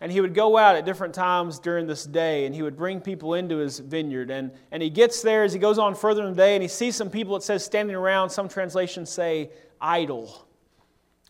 And 0.00 0.12
he 0.12 0.20
would 0.20 0.34
go 0.34 0.58
out 0.58 0.76
at 0.76 0.84
different 0.84 1.14
times 1.14 1.58
during 1.58 1.86
this 1.86 2.04
day 2.04 2.44
and 2.44 2.54
he 2.54 2.62
would 2.62 2.76
bring 2.76 3.00
people 3.00 3.34
into 3.34 3.56
his 3.56 3.78
vineyard. 3.78 4.30
And, 4.30 4.52
and 4.70 4.82
he 4.82 4.90
gets 4.90 5.22
there 5.22 5.42
as 5.42 5.52
he 5.52 5.58
goes 5.58 5.78
on 5.78 5.94
further 5.94 6.22
in 6.22 6.30
the 6.30 6.36
day 6.36 6.54
and 6.54 6.62
he 6.62 6.68
sees 6.68 6.94
some 6.94 7.08
people, 7.08 7.34
it 7.36 7.42
says 7.42 7.64
standing 7.64 7.96
around. 7.96 8.28
Some 8.28 8.48
translations 8.48 9.10
say 9.10 9.50
idle. 9.80 10.46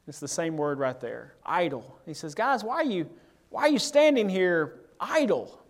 It's 0.09 0.19
the 0.19 0.29
same 0.29 0.57
word 0.57 0.79
right 0.79 1.01
there 1.01 1.35
idle. 1.47 1.99
He 2.05 2.15
says, 2.15 2.35
Guys, 2.35 2.65
why 2.65 2.77
are 2.77 2.85
you, 2.85 3.09
why 3.51 3.63
are 3.63 3.69
you 3.69 3.79
standing 3.79 4.29
here 4.29 4.81
idle? 4.99 5.61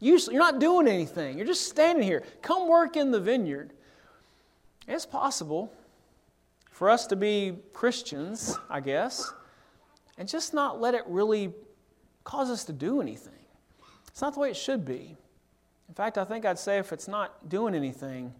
You're 0.00 0.18
not 0.32 0.60
doing 0.60 0.88
anything. 0.88 1.36
You're 1.36 1.46
just 1.46 1.68
standing 1.68 2.04
here. 2.04 2.22
Come 2.40 2.68
work 2.68 2.96
in 2.96 3.10
the 3.10 3.20
vineyard. 3.20 3.72
It's 4.86 5.04
possible 5.04 5.72
for 6.78 6.88
us 6.88 7.08
to 7.08 7.16
be 7.16 7.56
Christians, 7.72 8.56
I 8.70 8.78
guess, 8.78 9.34
and 10.16 10.28
just 10.28 10.54
not 10.54 10.80
let 10.80 10.94
it 10.94 11.02
really 11.08 11.52
cause 12.22 12.50
us 12.50 12.62
to 12.66 12.72
do 12.72 13.00
anything. 13.00 13.32
It's 14.06 14.20
not 14.20 14.34
the 14.34 14.38
way 14.38 14.50
it 14.50 14.56
should 14.56 14.84
be. 14.84 15.16
In 15.88 15.94
fact, 15.96 16.18
I 16.18 16.24
think 16.24 16.46
I'd 16.46 16.56
say 16.56 16.78
if 16.78 16.92
it's 16.92 17.08
not 17.08 17.48
doing 17.48 17.74
anything, 17.74 18.32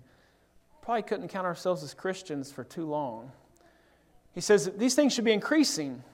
probably 0.83 1.03
couldn't 1.03 1.27
count 1.27 1.46
ourselves 1.46 1.83
as 1.83 1.94
Christians 1.94 2.53
for 2.53 2.62
too 2.62 2.87
long. 2.87 3.33
He 4.37 4.40
says 4.40 4.70
these 4.77 4.94
things 4.94 5.14
should 5.14 5.24
be 5.24 5.33
increasing. 5.33 6.05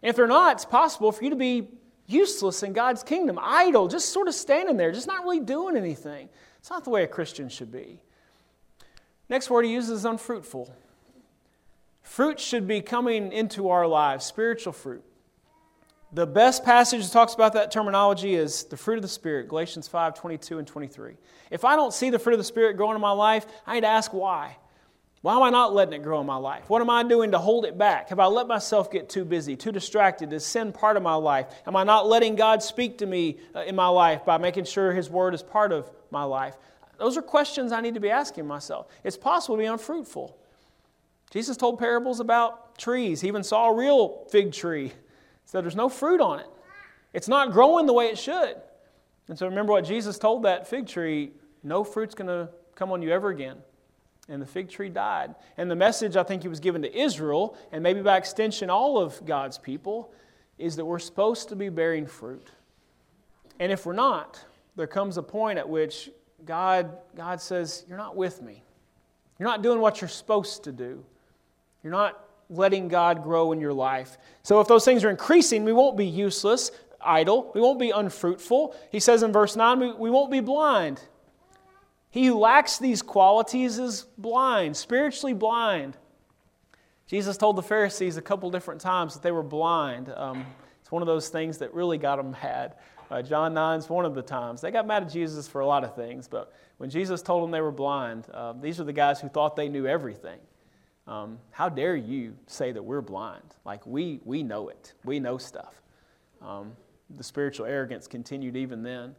And 0.00 0.10
if 0.10 0.14
they're 0.14 0.28
not, 0.28 0.52
it's 0.52 0.64
possible 0.64 1.10
for 1.10 1.24
you 1.24 1.30
to 1.30 1.36
be 1.36 1.66
useless 2.06 2.62
in 2.62 2.72
God's 2.72 3.02
kingdom, 3.02 3.36
idle, 3.42 3.88
just 3.88 4.10
sort 4.10 4.28
of 4.28 4.34
standing 4.34 4.76
there, 4.76 4.92
just 4.92 5.08
not 5.08 5.24
really 5.24 5.40
doing 5.40 5.76
anything. 5.76 6.28
It's 6.60 6.70
not 6.70 6.84
the 6.84 6.90
way 6.90 7.02
a 7.02 7.08
Christian 7.08 7.48
should 7.48 7.72
be. 7.72 8.00
Next 9.28 9.50
word 9.50 9.64
he 9.64 9.72
uses 9.72 9.90
is 9.90 10.04
unfruitful. 10.04 10.72
Fruit 12.08 12.40
should 12.40 12.66
be 12.66 12.80
coming 12.80 13.32
into 13.32 13.68
our 13.68 13.86
lives, 13.86 14.24
spiritual 14.24 14.72
fruit. 14.72 15.04
The 16.10 16.26
best 16.26 16.64
passage 16.64 17.04
that 17.04 17.12
talks 17.12 17.34
about 17.34 17.52
that 17.52 17.70
terminology 17.70 18.34
is 18.34 18.64
the 18.64 18.78
fruit 18.78 18.96
of 18.96 19.02
the 19.02 19.08
Spirit, 19.08 19.46
Galatians 19.46 19.86
5 19.88 20.14
22 20.14 20.58
and 20.58 20.66
23. 20.66 21.16
If 21.50 21.66
I 21.66 21.76
don't 21.76 21.92
see 21.92 22.08
the 22.08 22.18
fruit 22.18 22.32
of 22.32 22.38
the 22.38 22.44
Spirit 22.44 22.78
growing 22.78 22.94
in 22.94 23.02
my 23.02 23.12
life, 23.12 23.46
I 23.66 23.74
need 23.74 23.82
to 23.82 23.88
ask 23.88 24.14
why. 24.14 24.56
Why 25.20 25.36
am 25.36 25.42
I 25.42 25.50
not 25.50 25.74
letting 25.74 26.00
it 26.00 26.02
grow 26.02 26.18
in 26.20 26.26
my 26.26 26.36
life? 26.36 26.70
What 26.70 26.80
am 26.80 26.88
I 26.88 27.02
doing 27.02 27.32
to 27.32 27.38
hold 27.38 27.66
it 27.66 27.76
back? 27.76 28.08
Have 28.08 28.20
I 28.20 28.26
let 28.26 28.48
myself 28.48 28.90
get 28.90 29.10
too 29.10 29.26
busy, 29.26 29.54
too 29.54 29.70
distracted? 29.70 30.32
Is 30.32 30.46
sin 30.46 30.72
part 30.72 30.96
of 30.96 31.02
my 31.02 31.14
life? 31.14 31.46
Am 31.66 31.76
I 31.76 31.84
not 31.84 32.08
letting 32.08 32.36
God 32.36 32.62
speak 32.62 32.98
to 32.98 33.06
me 33.06 33.38
uh, 33.54 33.60
in 33.60 33.76
my 33.76 33.88
life 33.88 34.24
by 34.24 34.38
making 34.38 34.64
sure 34.64 34.94
His 34.94 35.10
Word 35.10 35.34
is 35.34 35.42
part 35.42 35.72
of 35.72 35.90
my 36.10 36.24
life? 36.24 36.56
Those 36.96 37.18
are 37.18 37.22
questions 37.22 37.70
I 37.70 37.82
need 37.82 37.94
to 37.94 38.00
be 38.00 38.10
asking 38.10 38.46
myself. 38.46 38.88
It's 39.04 39.18
possible 39.18 39.56
to 39.56 39.60
be 39.60 39.66
unfruitful. 39.66 40.38
Jesus 41.30 41.56
told 41.56 41.78
parables 41.78 42.20
about 42.20 42.78
trees. 42.78 43.20
He 43.20 43.28
even 43.28 43.42
saw 43.42 43.68
a 43.68 43.74
real 43.74 44.24
fig 44.30 44.52
tree. 44.52 44.92
Said 45.44 45.64
there's 45.64 45.76
no 45.76 45.88
fruit 45.88 46.20
on 46.20 46.40
it. 46.40 46.46
It's 47.12 47.28
not 47.28 47.52
growing 47.52 47.86
the 47.86 47.92
way 47.92 48.06
it 48.06 48.18
should. 48.18 48.56
And 49.28 49.38
so 49.38 49.46
remember 49.46 49.72
what 49.72 49.84
Jesus 49.84 50.18
told 50.18 50.44
that 50.44 50.68
fig 50.68 50.86
tree 50.86 51.32
no 51.62 51.84
fruit's 51.84 52.14
going 52.14 52.28
to 52.28 52.48
come 52.74 52.92
on 52.92 53.02
you 53.02 53.10
ever 53.10 53.30
again. 53.30 53.56
And 54.28 54.40
the 54.40 54.46
fig 54.46 54.68
tree 54.68 54.88
died. 54.88 55.34
And 55.56 55.70
the 55.70 55.76
message 55.76 56.16
I 56.16 56.22
think 56.22 56.42
he 56.42 56.48
was 56.48 56.60
given 56.60 56.82
to 56.82 56.98
Israel, 56.98 57.56
and 57.72 57.82
maybe 57.82 58.02
by 58.02 58.16
extension 58.16 58.70
all 58.70 58.98
of 58.98 59.24
God's 59.24 59.58
people, 59.58 60.12
is 60.58 60.76
that 60.76 60.84
we're 60.84 60.98
supposed 60.98 61.48
to 61.48 61.56
be 61.56 61.68
bearing 61.68 62.06
fruit. 62.06 62.50
And 63.58 63.72
if 63.72 63.86
we're 63.86 63.94
not, 63.94 64.44
there 64.76 64.86
comes 64.86 65.16
a 65.16 65.22
point 65.22 65.58
at 65.58 65.68
which 65.68 66.10
God, 66.44 66.98
God 67.16 67.40
says, 67.40 67.84
You're 67.88 67.98
not 67.98 68.16
with 68.16 68.42
me. 68.42 68.62
You're 69.38 69.48
not 69.48 69.62
doing 69.62 69.80
what 69.80 70.00
you're 70.00 70.08
supposed 70.08 70.64
to 70.64 70.72
do. 70.72 71.04
You're 71.88 71.96
not 71.96 72.22
letting 72.50 72.88
God 72.88 73.22
grow 73.22 73.52
in 73.52 73.62
your 73.62 73.72
life. 73.72 74.18
So 74.42 74.60
if 74.60 74.68
those 74.68 74.84
things 74.84 75.04
are 75.04 75.08
increasing, 75.08 75.64
we 75.64 75.72
won't 75.72 75.96
be 75.96 76.04
useless, 76.04 76.70
idle. 77.00 77.50
We 77.54 77.62
won't 77.62 77.78
be 77.78 77.88
unfruitful. 77.88 78.76
He 78.92 79.00
says 79.00 79.22
in 79.22 79.32
verse 79.32 79.56
9, 79.56 79.80
we, 79.80 79.92
we 79.94 80.10
won't 80.10 80.30
be 80.30 80.40
blind. 80.40 81.00
He 82.10 82.26
who 82.26 82.36
lacks 82.38 82.76
these 82.76 83.00
qualities 83.00 83.78
is 83.78 84.04
blind, 84.18 84.76
spiritually 84.76 85.32
blind. 85.32 85.96
Jesus 87.06 87.38
told 87.38 87.56
the 87.56 87.62
Pharisees 87.62 88.18
a 88.18 88.22
couple 88.22 88.50
different 88.50 88.82
times 88.82 89.14
that 89.14 89.22
they 89.22 89.32
were 89.32 89.42
blind. 89.42 90.12
Um, 90.14 90.44
it's 90.82 90.92
one 90.92 91.00
of 91.00 91.08
those 91.08 91.30
things 91.30 91.56
that 91.56 91.72
really 91.72 91.96
got 91.96 92.16
them 92.16 92.32
mad. 92.32 92.74
Uh, 93.10 93.22
John 93.22 93.54
9 93.54 93.78
is 93.78 93.88
one 93.88 94.04
of 94.04 94.14
the 94.14 94.20
times. 94.20 94.60
They 94.60 94.70
got 94.70 94.86
mad 94.86 95.04
at 95.04 95.10
Jesus 95.10 95.48
for 95.48 95.62
a 95.62 95.66
lot 95.66 95.84
of 95.84 95.96
things, 95.96 96.28
but 96.28 96.52
when 96.76 96.90
Jesus 96.90 97.22
told 97.22 97.44
them 97.44 97.50
they 97.50 97.62
were 97.62 97.72
blind, 97.72 98.26
uh, 98.34 98.52
these 98.52 98.78
are 98.78 98.84
the 98.84 98.92
guys 98.92 99.22
who 99.22 99.30
thought 99.30 99.56
they 99.56 99.70
knew 99.70 99.86
everything. 99.86 100.38
Um, 101.08 101.38
how 101.50 101.70
dare 101.70 101.96
you 101.96 102.36
say 102.46 102.70
that 102.70 102.82
we're 102.82 103.00
blind? 103.00 103.56
Like, 103.64 103.84
we, 103.86 104.20
we 104.24 104.42
know 104.42 104.68
it, 104.68 104.92
we 105.04 105.18
know 105.18 105.38
stuff. 105.38 105.80
Um, 106.42 106.72
the 107.16 107.24
spiritual 107.24 107.66
arrogance 107.66 108.06
continued 108.06 108.56
even 108.56 108.82
then. 108.82 109.14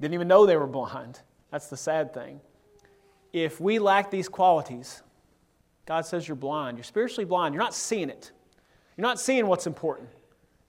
Didn't 0.00 0.14
even 0.14 0.28
know 0.28 0.44
they 0.44 0.56
were 0.56 0.66
blind. 0.68 1.20
That's 1.50 1.68
the 1.68 1.76
sad 1.76 2.12
thing. 2.12 2.40
If 3.32 3.60
we 3.60 3.78
lack 3.78 4.10
these 4.10 4.28
qualities, 4.28 5.02
God 5.86 6.06
says 6.06 6.28
you're 6.28 6.36
blind. 6.36 6.76
You're 6.76 6.84
spiritually 6.84 7.24
blind. 7.24 7.54
You're 7.54 7.62
not 7.62 7.74
seeing 7.74 8.10
it. 8.10 8.30
You're 8.96 9.02
not 9.02 9.18
seeing 9.18 9.46
what's 9.46 9.66
important. 9.66 10.10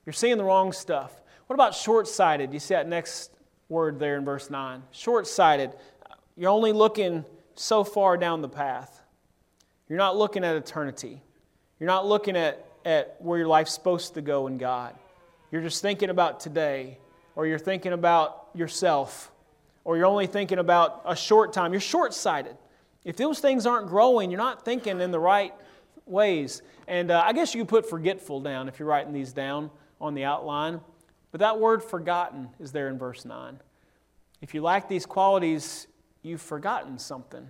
You're 0.06 0.14
seeing 0.14 0.38
the 0.38 0.44
wrong 0.44 0.72
stuff. 0.72 1.22
What 1.48 1.54
about 1.54 1.76
short 1.76 2.08
sighted? 2.08 2.54
You 2.54 2.60
see 2.60 2.74
that 2.74 2.88
next 2.88 3.32
word 3.70 4.00
there 4.00 4.18
in 4.18 4.26
verse 4.26 4.50
9. 4.50 4.82
Short 4.92 5.28
sighted. 5.28 5.74
You're 6.36 6.50
only 6.50 6.72
looking 6.72 7.26
so 7.56 7.84
far 7.84 8.18
down 8.18 8.42
the 8.42 8.50
path. 8.50 8.95
You're 9.88 9.98
not 9.98 10.18
looking 10.18 10.44
at 10.44 10.56
eternity. 10.56 11.22
You're 11.80 11.88
not 11.88 12.08
looking 12.08 12.36
at, 12.36 12.66
at 12.84 13.18
where 13.20 13.38
your 13.38 13.48
life's 13.48 13.74
supposed 13.74 14.14
to 14.16 14.22
go 14.22 14.48
in 14.48 14.58
God. 14.58 14.96
You're 15.52 15.62
just 15.62 15.82
thinking 15.82 16.10
about 16.10 16.40
today, 16.40 16.98
or 17.36 17.46
you're 17.46 17.60
thinking 17.60 17.94
about 17.94 18.50
yourself, 18.54 19.32
or 19.84 19.98
you're 19.98 20.08
only 20.08 20.28
thinking 20.28 20.58
about 20.58 21.02
a 21.06 21.16
short 21.16 21.54
time. 21.54 21.72
You're 21.72 21.82
short 21.82 22.14
sighted. 22.14 22.58
If 23.04 23.18
those 23.18 23.40
things 23.40 23.66
aren't 23.66 23.88
growing, 23.88 24.32
you're 24.32 24.40
not 24.40 24.66
thinking 24.66 25.00
in 25.00 25.12
the 25.12 25.20
right 25.20 25.54
ways. 26.06 26.62
And 26.88 27.12
uh, 27.12 27.22
I 27.24 27.34
guess 27.34 27.54
you 27.54 27.62
could 27.62 27.70
put 27.70 27.90
forgetful 27.90 28.42
down 28.42 28.68
if 28.68 28.80
you're 28.80 28.88
writing 28.88 29.14
these 29.14 29.32
down 29.32 29.70
on 30.02 30.16
the 30.16 30.24
outline. 30.24 30.82
But 31.32 31.40
that 31.40 31.60
word 31.60 31.84
forgotten 31.84 32.50
is 32.60 32.72
there 32.72 32.88
in 32.88 32.98
verse 32.98 33.26
9. 33.26 33.60
If 34.42 34.54
you 34.54 34.62
lack 34.62 34.90
these 34.90 35.06
qualities, 35.06 35.88
you've 36.24 36.42
forgotten 36.42 36.98
something. 36.98 37.48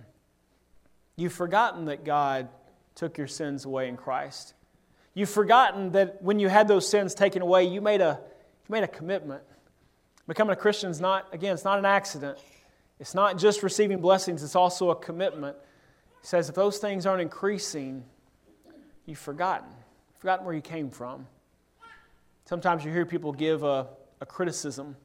You've 1.16 1.32
forgotten 1.32 1.86
that 1.86 2.04
God 2.04 2.48
took 2.94 3.16
your 3.18 3.26
sins 3.26 3.64
away 3.64 3.88
in 3.88 3.96
Christ. 3.96 4.54
You've 5.14 5.30
forgotten 5.30 5.92
that 5.92 6.22
when 6.22 6.38
you 6.38 6.48
had 6.48 6.68
those 6.68 6.88
sins 6.88 7.14
taken 7.14 7.40
away, 7.40 7.64
you 7.64 7.80
made 7.80 8.02
a, 8.02 8.20
you 8.68 8.72
made 8.72 8.84
a 8.84 8.88
commitment. 8.88 9.42
Becoming 10.28 10.52
a 10.52 10.56
Christian 10.56 10.90
is 10.90 11.00
not, 11.00 11.26
again, 11.32 11.54
it's 11.54 11.64
not 11.64 11.78
an 11.78 11.86
accident. 11.86 12.38
It's 12.98 13.14
not 13.14 13.38
just 13.38 13.62
receiving 13.62 14.00
blessings, 14.00 14.42
it's 14.42 14.56
also 14.56 14.90
a 14.90 14.96
commitment. 14.96 15.56
He 16.20 16.26
says 16.26 16.48
if 16.48 16.54
those 16.54 16.78
things 16.78 17.06
aren't 17.06 17.22
increasing, 17.22 18.04
you've 19.04 19.18
forgotten. 19.18 19.68
You've 19.68 20.20
Forgotten 20.20 20.44
where 20.44 20.54
you 20.54 20.62
came 20.62 20.90
from. 20.90 21.26
Sometimes 22.46 22.84
you 22.84 22.92
hear 22.92 23.06
people 23.06 23.32
give 23.32 23.62
a, 23.62 23.88
a 24.20 24.26
criticism 24.26 24.96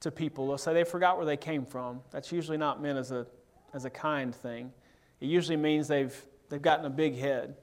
to 0.00 0.10
people. 0.10 0.46
They'll 0.46 0.58
say 0.58 0.74
they 0.74 0.84
forgot 0.84 1.16
where 1.16 1.26
they 1.26 1.36
came 1.36 1.64
from. 1.64 2.00
That's 2.10 2.30
usually 2.30 2.56
not 2.56 2.80
meant 2.80 2.98
as 2.98 3.10
a, 3.10 3.26
as 3.74 3.84
a 3.84 3.90
kind 3.90 4.34
thing. 4.34 4.72
It 5.20 5.26
usually 5.26 5.56
means 5.56 5.88
they've, 5.88 6.14
they've 6.48 6.62
gotten 6.62 6.86
a 6.86 6.90
big 6.90 7.16
head. 7.16 7.56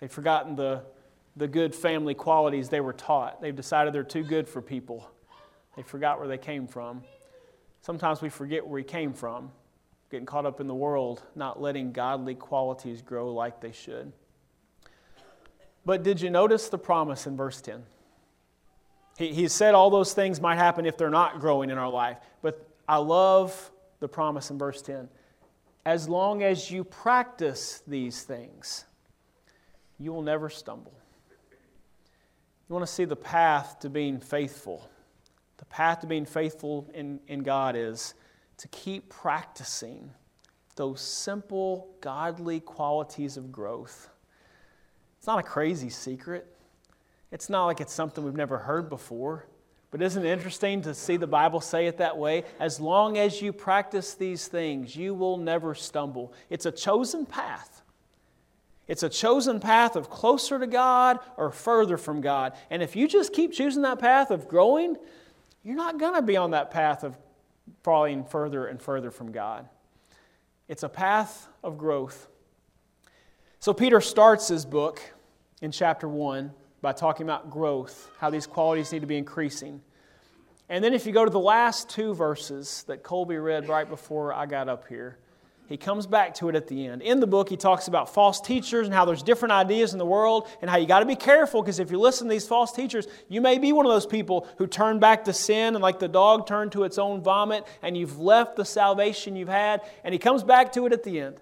They've 0.00 0.10
forgotten 0.10 0.56
the, 0.56 0.82
the 1.36 1.48
good 1.48 1.74
family 1.74 2.14
qualities 2.14 2.68
they 2.68 2.80
were 2.80 2.92
taught. 2.92 3.40
They've 3.40 3.54
decided 3.54 3.92
they're 3.92 4.02
too 4.02 4.24
good 4.24 4.48
for 4.48 4.62
people. 4.62 5.10
They 5.76 5.82
forgot 5.82 6.18
where 6.18 6.28
they 6.28 6.38
came 6.38 6.66
from. 6.66 7.02
Sometimes 7.80 8.22
we 8.22 8.28
forget 8.28 8.64
where 8.64 8.74
we 8.74 8.84
came 8.84 9.12
from, 9.12 9.50
getting 10.10 10.26
caught 10.26 10.46
up 10.46 10.60
in 10.60 10.66
the 10.66 10.74
world, 10.74 11.22
not 11.34 11.60
letting 11.60 11.92
godly 11.92 12.34
qualities 12.34 13.02
grow 13.02 13.32
like 13.32 13.60
they 13.60 13.72
should. 13.72 14.12
But 15.84 16.02
did 16.02 16.20
you 16.20 16.30
notice 16.30 16.68
the 16.68 16.78
promise 16.78 17.26
in 17.26 17.36
verse 17.36 17.60
10? 17.60 17.82
He, 19.18 19.34
he 19.34 19.48
said 19.48 19.74
all 19.74 19.90
those 19.90 20.14
things 20.14 20.40
might 20.40 20.56
happen 20.56 20.86
if 20.86 20.96
they're 20.96 21.10
not 21.10 21.40
growing 21.40 21.70
in 21.70 21.78
our 21.78 21.90
life. 21.90 22.18
But 22.40 22.68
I 22.88 22.98
love 22.98 23.70
the 24.00 24.08
promise 24.08 24.50
in 24.50 24.58
verse 24.58 24.80
10. 24.82 25.08
As 25.84 26.08
long 26.08 26.42
as 26.42 26.70
you 26.70 26.84
practice 26.84 27.82
these 27.86 28.22
things, 28.22 28.84
you 29.98 30.12
will 30.12 30.22
never 30.22 30.48
stumble. 30.48 30.94
You 32.68 32.74
want 32.74 32.86
to 32.86 32.92
see 32.92 33.04
the 33.04 33.16
path 33.16 33.80
to 33.80 33.90
being 33.90 34.20
faithful. 34.20 34.88
The 35.58 35.64
path 35.66 36.00
to 36.00 36.06
being 36.06 36.24
faithful 36.24 36.88
in, 36.94 37.20
in 37.26 37.42
God 37.42 37.76
is 37.76 38.14
to 38.58 38.68
keep 38.68 39.08
practicing 39.08 40.10
those 40.76 41.00
simple, 41.00 41.94
godly 42.00 42.60
qualities 42.60 43.36
of 43.36 43.52
growth. 43.52 44.08
It's 45.18 45.26
not 45.26 45.38
a 45.38 45.42
crazy 45.42 45.90
secret. 45.90 46.46
It's 47.30 47.50
not 47.50 47.66
like 47.66 47.80
it's 47.80 47.92
something 47.92 48.24
we've 48.24 48.34
never 48.34 48.58
heard 48.58 48.88
before. 48.88 49.46
But 49.92 50.00
isn't 50.00 50.24
it 50.24 50.30
interesting 50.30 50.80
to 50.82 50.94
see 50.94 51.18
the 51.18 51.26
Bible 51.26 51.60
say 51.60 51.86
it 51.86 51.98
that 51.98 52.16
way? 52.16 52.44
As 52.58 52.80
long 52.80 53.18
as 53.18 53.42
you 53.42 53.52
practice 53.52 54.14
these 54.14 54.48
things, 54.48 54.96
you 54.96 55.14
will 55.14 55.36
never 55.36 55.74
stumble. 55.74 56.32
It's 56.48 56.64
a 56.64 56.72
chosen 56.72 57.26
path. 57.26 57.82
It's 58.88 59.02
a 59.02 59.10
chosen 59.10 59.60
path 59.60 59.94
of 59.94 60.08
closer 60.08 60.58
to 60.58 60.66
God 60.66 61.20
or 61.36 61.50
further 61.50 61.98
from 61.98 62.22
God. 62.22 62.54
And 62.70 62.82
if 62.82 62.96
you 62.96 63.06
just 63.06 63.34
keep 63.34 63.52
choosing 63.52 63.82
that 63.82 63.98
path 63.98 64.30
of 64.30 64.48
growing, 64.48 64.96
you're 65.62 65.76
not 65.76 66.00
going 66.00 66.14
to 66.14 66.22
be 66.22 66.38
on 66.38 66.52
that 66.52 66.70
path 66.70 67.04
of 67.04 67.14
falling 67.82 68.24
further 68.24 68.66
and 68.66 68.80
further 68.80 69.10
from 69.10 69.30
God. 69.30 69.68
It's 70.68 70.82
a 70.82 70.88
path 70.88 71.48
of 71.62 71.76
growth. 71.76 72.28
So 73.60 73.74
Peter 73.74 74.00
starts 74.00 74.48
his 74.48 74.64
book 74.64 75.02
in 75.60 75.70
chapter 75.70 76.08
1 76.08 76.50
by 76.82 76.92
talking 76.92 77.24
about 77.24 77.50
growth, 77.50 78.10
how 78.18 78.28
these 78.28 78.46
qualities 78.46 78.92
need 78.92 79.00
to 79.00 79.06
be 79.06 79.16
increasing. 79.16 79.80
And 80.68 80.82
then 80.82 80.92
if 80.92 81.06
you 81.06 81.12
go 81.12 81.24
to 81.24 81.30
the 81.30 81.38
last 81.38 81.88
two 81.88 82.12
verses 82.12 82.84
that 82.88 83.02
Colby 83.02 83.36
read 83.36 83.68
right 83.68 83.88
before 83.88 84.34
I 84.34 84.46
got 84.46 84.68
up 84.68 84.88
here, 84.88 85.18
he 85.68 85.76
comes 85.76 86.06
back 86.06 86.34
to 86.34 86.48
it 86.48 86.54
at 86.54 86.66
the 86.66 86.86
end. 86.86 87.00
In 87.02 87.20
the 87.20 87.26
book, 87.26 87.48
he 87.48 87.56
talks 87.56 87.88
about 87.88 88.12
false 88.12 88.40
teachers 88.40 88.86
and 88.86 88.94
how 88.94 89.04
there's 89.04 89.22
different 89.22 89.52
ideas 89.52 89.92
in 89.92 89.98
the 89.98 90.04
world 90.04 90.48
and 90.60 90.70
how 90.70 90.76
you 90.76 90.86
got 90.86 91.00
to 91.00 91.06
be 91.06 91.16
careful 91.16 91.62
because 91.62 91.78
if 91.78 91.90
you 91.90 91.98
listen 91.98 92.26
to 92.26 92.30
these 92.30 92.46
false 92.46 92.72
teachers, 92.72 93.06
you 93.28 93.40
may 93.40 93.58
be 93.58 93.72
one 93.72 93.86
of 93.86 93.92
those 93.92 94.04
people 94.04 94.46
who 94.58 94.66
turn 94.66 94.98
back 94.98 95.24
to 95.24 95.32
sin 95.32 95.74
and 95.74 95.82
like 95.82 95.98
the 95.98 96.08
dog 96.08 96.46
turned 96.46 96.72
to 96.72 96.84
its 96.84 96.98
own 96.98 97.22
vomit 97.22 97.64
and 97.80 97.96
you've 97.96 98.18
left 98.18 98.56
the 98.56 98.64
salvation 98.64 99.36
you've 99.36 99.48
had. 99.48 99.80
And 100.04 100.12
he 100.12 100.18
comes 100.18 100.42
back 100.42 100.72
to 100.72 100.84
it 100.84 100.92
at 100.92 101.04
the 101.04 101.20
end. 101.20 101.36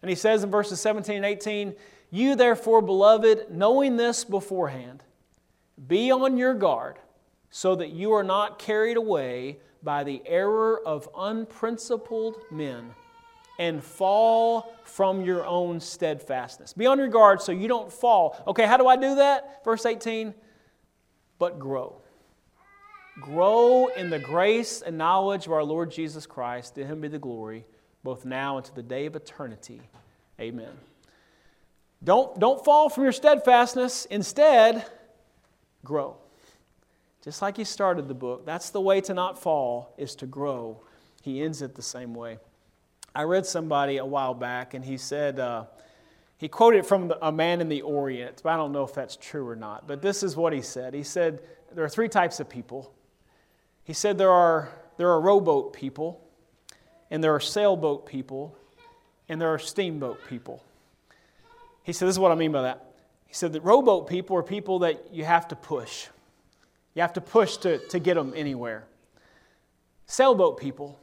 And 0.00 0.08
he 0.08 0.16
says 0.16 0.42
in 0.42 0.50
verses 0.50 0.80
17 0.80 1.16
and 1.16 1.24
18, 1.24 1.74
you, 2.14 2.36
therefore, 2.36 2.80
beloved, 2.80 3.46
knowing 3.50 3.96
this 3.96 4.24
beforehand, 4.24 5.02
be 5.88 6.12
on 6.12 6.36
your 6.36 6.54
guard 6.54 7.00
so 7.50 7.74
that 7.74 7.90
you 7.90 8.12
are 8.12 8.22
not 8.22 8.60
carried 8.60 8.96
away 8.96 9.58
by 9.82 10.04
the 10.04 10.22
error 10.24 10.80
of 10.86 11.08
unprincipled 11.16 12.36
men 12.52 12.94
and 13.58 13.82
fall 13.82 14.76
from 14.84 15.22
your 15.22 15.44
own 15.44 15.80
steadfastness. 15.80 16.72
Be 16.72 16.86
on 16.86 16.98
your 16.98 17.08
guard 17.08 17.42
so 17.42 17.50
you 17.50 17.66
don't 17.66 17.92
fall. 17.92 18.40
Okay, 18.46 18.64
how 18.64 18.76
do 18.76 18.86
I 18.86 18.94
do 18.94 19.16
that? 19.16 19.64
Verse 19.64 19.84
18, 19.84 20.34
but 21.40 21.58
grow. 21.58 22.00
Grow 23.20 23.88
in 23.88 24.08
the 24.08 24.20
grace 24.20 24.82
and 24.82 24.96
knowledge 24.96 25.46
of 25.46 25.52
our 25.52 25.64
Lord 25.64 25.90
Jesus 25.90 26.26
Christ. 26.26 26.76
To 26.76 26.86
him 26.86 27.00
be 27.00 27.08
the 27.08 27.18
glory, 27.18 27.66
both 28.04 28.24
now 28.24 28.58
and 28.58 28.66
to 28.66 28.74
the 28.74 28.84
day 28.84 29.06
of 29.06 29.16
eternity. 29.16 29.80
Amen. 30.40 30.74
Don't, 32.04 32.38
don't 32.38 32.62
fall 32.62 32.90
from 32.90 33.04
your 33.04 33.12
steadfastness. 33.12 34.04
Instead, 34.06 34.84
grow. 35.82 36.16
Just 37.22 37.40
like 37.40 37.56
he 37.56 37.64
started 37.64 38.06
the 38.06 38.14
book, 38.14 38.44
that's 38.44 38.68
the 38.70 38.80
way 38.80 39.00
to 39.00 39.14
not 39.14 39.40
fall, 39.40 39.94
is 39.96 40.14
to 40.16 40.26
grow. 40.26 40.82
He 41.22 41.42
ends 41.42 41.62
it 41.62 41.74
the 41.74 41.82
same 41.82 42.14
way. 42.14 42.38
I 43.14 43.22
read 43.22 43.46
somebody 43.46 43.96
a 43.96 44.04
while 44.04 44.34
back, 44.34 44.74
and 44.74 44.84
he 44.84 44.98
said, 44.98 45.38
uh, 45.38 45.64
he 46.36 46.48
quoted 46.48 46.84
from 46.84 47.14
a 47.22 47.32
man 47.32 47.62
in 47.62 47.70
the 47.70 47.80
Orient, 47.80 48.42
but 48.42 48.50
I 48.50 48.56
don't 48.56 48.72
know 48.72 48.82
if 48.82 48.92
that's 48.92 49.16
true 49.16 49.48
or 49.48 49.56
not. 49.56 49.86
But 49.86 50.02
this 50.02 50.22
is 50.22 50.36
what 50.36 50.52
he 50.52 50.60
said. 50.60 50.92
He 50.92 51.02
said, 51.02 51.40
There 51.72 51.84
are 51.84 51.88
three 51.88 52.08
types 52.08 52.40
of 52.40 52.50
people. 52.50 52.92
He 53.84 53.94
said, 53.94 54.18
There 54.18 54.30
are, 54.30 54.68
there 54.98 55.08
are 55.08 55.20
rowboat 55.20 55.72
people, 55.72 56.20
and 57.10 57.24
there 57.24 57.34
are 57.34 57.40
sailboat 57.40 58.04
people, 58.04 58.54
and 59.28 59.40
there 59.40 59.48
are 59.48 59.58
steamboat 59.58 60.18
people. 60.28 60.62
He 61.84 61.92
said, 61.92 62.08
This 62.08 62.16
is 62.16 62.18
what 62.18 62.32
I 62.32 62.34
mean 62.34 62.50
by 62.50 62.62
that. 62.62 62.92
He 63.26 63.34
said 63.34 63.52
that 63.52 63.62
rowboat 63.62 64.08
people 64.08 64.36
are 64.36 64.42
people 64.42 64.80
that 64.80 65.12
you 65.12 65.24
have 65.24 65.46
to 65.48 65.56
push. 65.56 66.08
You 66.94 67.02
have 67.02 67.12
to 67.12 67.20
push 67.20 67.58
to, 67.58 67.78
to 67.78 67.98
get 67.98 68.14
them 68.14 68.32
anywhere. 68.34 68.84
Sailboat 70.06 70.58
people 70.58 70.98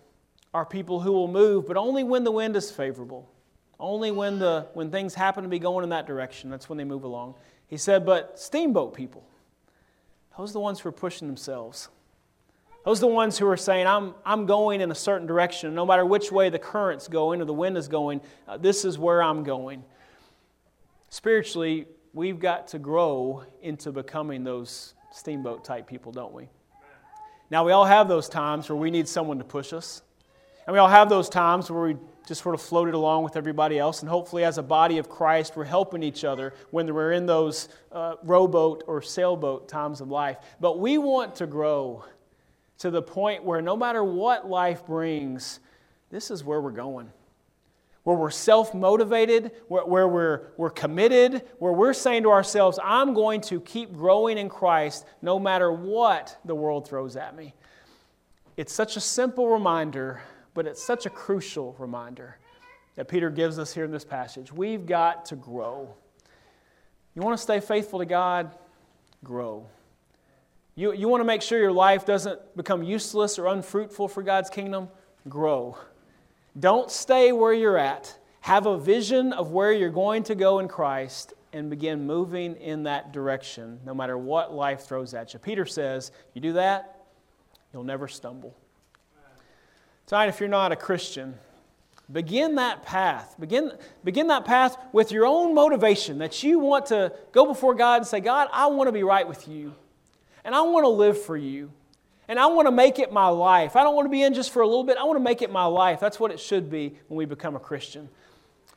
are 0.53 0.65
people 0.65 0.99
who 1.01 1.11
will 1.11 1.27
move, 1.27 1.67
but 1.67 1.77
only 1.77 2.03
when 2.03 2.23
the 2.23 2.31
wind 2.31 2.55
is 2.55 2.71
favorable. 2.71 3.29
Only 3.79 4.11
when, 4.11 4.39
the, 4.39 4.67
when 4.73 4.91
things 4.91 5.15
happen 5.15 5.43
to 5.43 5.49
be 5.49 5.59
going 5.59 5.83
in 5.83 5.89
that 5.89 6.05
direction. 6.05 6.49
That's 6.49 6.69
when 6.69 6.77
they 6.77 6.83
move 6.83 7.03
along. 7.03 7.35
He 7.67 7.77
said, 7.77 8.05
but 8.05 8.39
steamboat 8.39 8.93
people, 8.93 9.25
those 10.37 10.51
are 10.51 10.53
the 10.53 10.59
ones 10.59 10.79
who 10.79 10.89
are 10.89 10.93
pushing 10.93 11.27
themselves. 11.27 11.89
Those 12.85 12.99
are 12.99 13.07
the 13.07 13.13
ones 13.13 13.37
who 13.37 13.47
are 13.47 13.57
saying, 13.57 13.87
I'm, 13.87 14.13
I'm 14.25 14.45
going 14.45 14.81
in 14.81 14.91
a 14.91 14.95
certain 14.95 15.27
direction. 15.27 15.73
No 15.73 15.85
matter 15.85 16.05
which 16.05 16.31
way 16.31 16.49
the 16.49 16.59
current's 16.59 17.07
going 17.07 17.41
or 17.41 17.45
the 17.45 17.53
wind 17.53 17.77
is 17.77 17.87
going, 17.87 18.21
uh, 18.47 18.57
this 18.57 18.85
is 18.85 18.97
where 18.97 19.21
I'm 19.23 19.43
going 19.43 19.83
spiritually, 21.11 21.85
we've 22.13 22.39
got 22.39 22.69
to 22.69 22.79
grow 22.79 23.43
into 23.61 23.91
becoming 23.91 24.43
those 24.43 24.95
steamboat 25.11 25.63
type 25.63 25.85
people, 25.85 26.11
don't 26.11 26.33
we? 26.33 26.49
Now, 27.51 27.65
we 27.65 27.73
all 27.73 27.85
have 27.85 28.07
those 28.07 28.27
times 28.27 28.69
where 28.69 28.77
we 28.77 28.89
need 28.89 29.07
someone 29.07 29.37
to 29.37 29.43
push 29.43 29.73
us. 29.73 30.01
And 30.65 30.73
we 30.73 30.79
all 30.79 30.87
have 30.87 31.09
those 31.09 31.27
times 31.27 31.69
where 31.69 31.83
we 31.83 31.97
just 32.25 32.41
sort 32.41 32.55
of 32.55 32.61
floated 32.61 32.93
along 32.93 33.23
with 33.23 33.35
everybody 33.35 33.77
else. 33.77 34.01
And 34.01 34.09
hopefully, 34.09 34.45
as 34.45 34.57
a 34.57 34.63
body 34.63 34.99
of 34.99 35.09
Christ, 35.09 35.57
we're 35.57 35.65
helping 35.65 36.01
each 36.01 36.23
other 36.23 36.53
when 36.69 36.91
we're 36.93 37.11
in 37.11 37.25
those 37.25 37.67
uh, 37.91 38.15
rowboat 38.23 38.83
or 38.87 39.01
sailboat 39.01 39.67
times 39.67 39.99
of 39.99 40.09
life. 40.09 40.37
But 40.61 40.79
we 40.79 40.97
want 40.97 41.35
to 41.35 41.47
grow 41.47 42.05
to 42.77 42.89
the 42.89 43.01
point 43.01 43.43
where 43.43 43.61
no 43.61 43.75
matter 43.75 44.03
what 44.03 44.47
life 44.47 44.85
brings, 44.85 45.59
this 46.09 46.31
is 46.31 46.43
where 46.43 46.61
we're 46.61 46.71
going 46.71 47.11
where 48.03 48.15
we're 48.15 48.31
self 48.31 48.73
motivated, 48.73 49.51
where, 49.67 49.85
where, 49.85 50.07
we're, 50.07 50.47
we're 50.57 50.69
committed, 50.69 51.43
where 51.59 51.73
we're 51.73 51.93
saying 51.93 52.23
to 52.23 52.31
ourselves, 52.31 52.79
I'm 52.83 53.13
going 53.13 53.41
to 53.41 53.61
keep 53.61 53.93
growing 53.93 54.37
in 54.37 54.49
Christ 54.49 55.05
no 55.21 55.39
matter 55.39 55.71
what 55.71 56.37
the 56.45 56.55
world 56.55 56.87
throws 56.87 57.15
at 57.15 57.35
me. 57.35 57.53
It's 58.57 58.73
such 58.73 58.95
a 58.95 58.99
simple 59.01 59.47
reminder, 59.47 60.21
but 60.53 60.65
it's 60.65 60.83
such 60.83 61.05
a 61.05 61.09
crucial 61.09 61.75
reminder 61.79 62.37
that 62.95 63.07
Peter 63.07 63.29
gives 63.29 63.57
us 63.57 63.73
here 63.73 63.85
in 63.85 63.91
this 63.91 64.03
passage. 64.03 64.51
We've 64.51 64.85
got 64.85 65.25
to 65.25 65.35
grow. 65.35 65.93
You 67.15 67.21
want 67.21 67.37
to 67.37 67.41
stay 67.41 67.59
faithful 67.59 67.99
to 67.99 68.05
God? 68.05 68.51
Grow. 69.23 69.67
You, 70.75 70.93
you 70.93 71.07
want 71.07 71.21
to 71.21 71.25
make 71.25 71.41
sure 71.41 71.59
your 71.59 71.71
life 71.71 72.05
doesn't 72.05 72.55
become 72.55 72.83
useless 72.83 73.37
or 73.37 73.47
unfruitful 73.47 74.07
for 74.07 74.23
God's 74.23 74.49
kingdom? 74.49 74.89
Grow. 75.29 75.77
Don't 76.59 76.91
stay 76.91 77.31
where 77.31 77.53
you're 77.53 77.77
at. 77.77 78.17
Have 78.41 78.65
a 78.65 78.77
vision 78.77 79.33
of 79.33 79.51
where 79.51 79.71
you're 79.71 79.89
going 79.89 80.23
to 80.23 80.35
go 80.35 80.59
in 80.59 80.67
Christ 80.67 81.33
and 81.53 81.69
begin 81.69 82.05
moving 82.05 82.55
in 82.55 82.83
that 82.83 83.11
direction, 83.11 83.79
no 83.85 83.93
matter 83.93 84.17
what 84.17 84.53
life 84.53 84.81
throws 84.81 85.13
at 85.13 85.33
you. 85.33 85.39
Peter 85.39 85.65
says, 85.65 86.11
You 86.33 86.41
do 86.41 86.53
that, 86.53 87.05
you'll 87.73 87.83
never 87.83 88.07
stumble. 88.07 88.55
Tonight, 90.07 90.27
if 90.27 90.39
you're 90.39 90.49
not 90.49 90.71
a 90.71 90.75
Christian, 90.75 91.35
Begin 92.11 92.55
that 92.55 92.83
path. 92.83 93.35
Begin, 93.39 93.71
begin 94.03 94.27
that 94.27 94.43
path 94.43 94.77
with 94.91 95.11
your 95.11 95.25
own 95.25 95.53
motivation 95.53 96.17
that 96.17 96.43
you 96.43 96.59
want 96.59 96.87
to 96.87 97.13
go 97.31 97.45
before 97.45 97.73
God 97.73 97.97
and 97.97 98.07
say, 98.07 98.19
God, 98.19 98.49
I 98.51 98.67
want 98.67 98.87
to 98.87 98.91
be 98.91 99.03
right 99.03 99.27
with 99.27 99.47
you. 99.47 99.73
And 100.43 100.53
I 100.53 100.61
want 100.61 100.83
to 100.83 100.89
live 100.89 101.21
for 101.21 101.37
you. 101.37 101.71
And 102.31 102.39
I 102.39 102.45
want 102.45 102.65
to 102.65 102.71
make 102.71 102.97
it 102.97 103.11
my 103.11 103.27
life. 103.27 103.75
I 103.75 103.83
don't 103.83 103.93
want 103.93 104.05
to 104.05 104.09
be 104.09 104.21
in 104.21 104.33
just 104.33 104.53
for 104.53 104.61
a 104.61 104.65
little 104.65 104.85
bit. 104.85 104.95
I 104.97 105.03
want 105.03 105.17
to 105.17 105.23
make 105.23 105.41
it 105.41 105.51
my 105.51 105.65
life. 105.65 105.99
That's 105.99 106.17
what 106.17 106.31
it 106.31 106.39
should 106.39 106.69
be 106.69 106.95
when 107.09 107.17
we 107.17 107.25
become 107.25 107.57
a 107.57 107.59
Christian. 107.59 108.07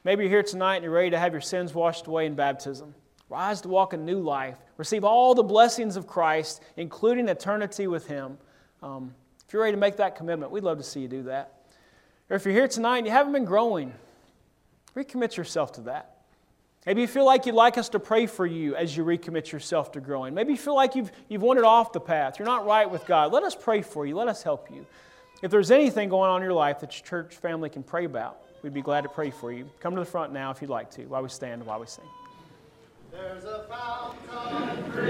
Maybe 0.03 0.25
you're 0.25 0.31
here 0.31 0.43
tonight 0.43 0.75
and 0.75 0.83
you're 0.83 0.93
ready 0.93 1.11
to 1.11 1.19
have 1.21 1.31
your 1.31 1.41
sins 1.41 1.73
washed 1.73 2.09
away 2.09 2.27
in 2.27 2.35
baptism. 2.35 2.97
Rise 3.29 3.61
to 3.61 3.69
walk 3.69 3.93
a 3.93 3.97
new 3.97 4.19
life. 4.19 4.57
Receive 4.77 5.05
all 5.05 5.37
the 5.37 5.45
blessings 5.45 5.95
of 5.95 6.09
Christ, 6.09 6.63
including 6.77 7.29
eternity 7.29 7.87
with 7.87 8.09
Him. 8.09 8.39
Um, 8.83 9.15
if 9.47 9.53
you're 9.53 9.63
ready 9.63 9.77
to 9.77 9.81
make 9.81 9.99
that 9.99 10.17
commitment, 10.17 10.51
we'd 10.51 10.65
love 10.65 10.79
to 10.79 10.85
see 10.85 10.99
you 10.99 11.07
do 11.07 11.23
that. 11.23 11.53
Or 12.31 12.35
if 12.35 12.45
you're 12.45 12.55
here 12.55 12.67
tonight 12.67 12.99
and 12.99 13.07
you 13.07 13.13
haven't 13.13 13.35
been 13.35 13.45
growing, 13.45 13.93
recommit 14.97 15.37
yourself 15.37 15.71
to 15.75 15.83
that. 15.83 16.14
Maybe 16.87 17.01
you 17.01 17.07
feel 17.07 17.25
like 17.25 17.47
you'd 17.47 17.55
like 17.55 17.79
us 17.79 17.89
to 17.91 17.99
pray 17.99 18.27
for 18.27 18.45
you 18.45 18.77
as 18.77 18.95
you 18.95 19.05
recommit 19.05 19.51
yourself 19.51 19.93
to 19.93 20.01
growing. 20.01 20.35
Maybe 20.35 20.53
you 20.53 20.59
feel 20.59 20.75
like 20.75 20.95
you've, 20.95 21.11
you've 21.29 21.41
wandered 21.41 21.65
off 21.65 21.93
the 21.93 22.01
path. 22.01 22.39
You're 22.39 22.47
not 22.47 22.67
right 22.67 22.91
with 22.91 23.07
God. 23.07 23.33
Let 23.33 23.43
us 23.43 23.55
pray 23.55 23.81
for 23.81 24.05
you. 24.05 24.15
Let 24.15 24.29
us 24.29 24.43
help 24.43 24.71
you. 24.71 24.85
If 25.43 25.51
there's 25.51 25.71
anything 25.71 26.11
going 26.11 26.31
on 26.31 26.43
in 26.43 26.45
your 26.45 26.53
life 26.53 26.81
that 26.81 26.95
your 26.99 27.07
church 27.07 27.37
family 27.37 27.71
can 27.71 27.83
pray 27.83 28.05
about, 28.05 28.39
we'd 28.63 28.75
be 28.75 28.83
glad 28.83 29.01
to 29.03 29.09
pray 29.09 29.31
for 29.31 29.51
you. 29.51 29.69
Come 29.81 29.95
to 29.95 30.01
the 30.01 30.07
front 30.07 30.33
now 30.33 30.51
if 30.51 30.61
you'd 30.61 30.71
like 30.71 30.91
to, 30.93 31.05
while 31.07 31.23
we 31.23 31.31
stand 31.31 31.63
and 31.63 31.67
while 31.67 31.81
we 31.81 31.87
sing. 31.87 32.05
There's 33.11 33.45
a 33.45 33.65
fountain 33.69 34.93
for 34.93 35.09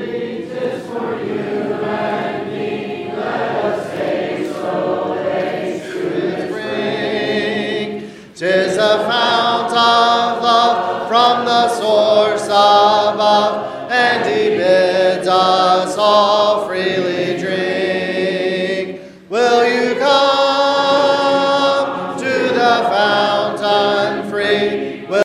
you 1.25 1.33
and 1.33 2.53
me. 2.53 3.13
Let 3.13 3.65
us 3.65 3.91
taste 3.91 4.14
above, 13.35 13.91
and 13.91 14.27
he 14.27 14.51
bids 14.57 15.29
us 15.29 15.97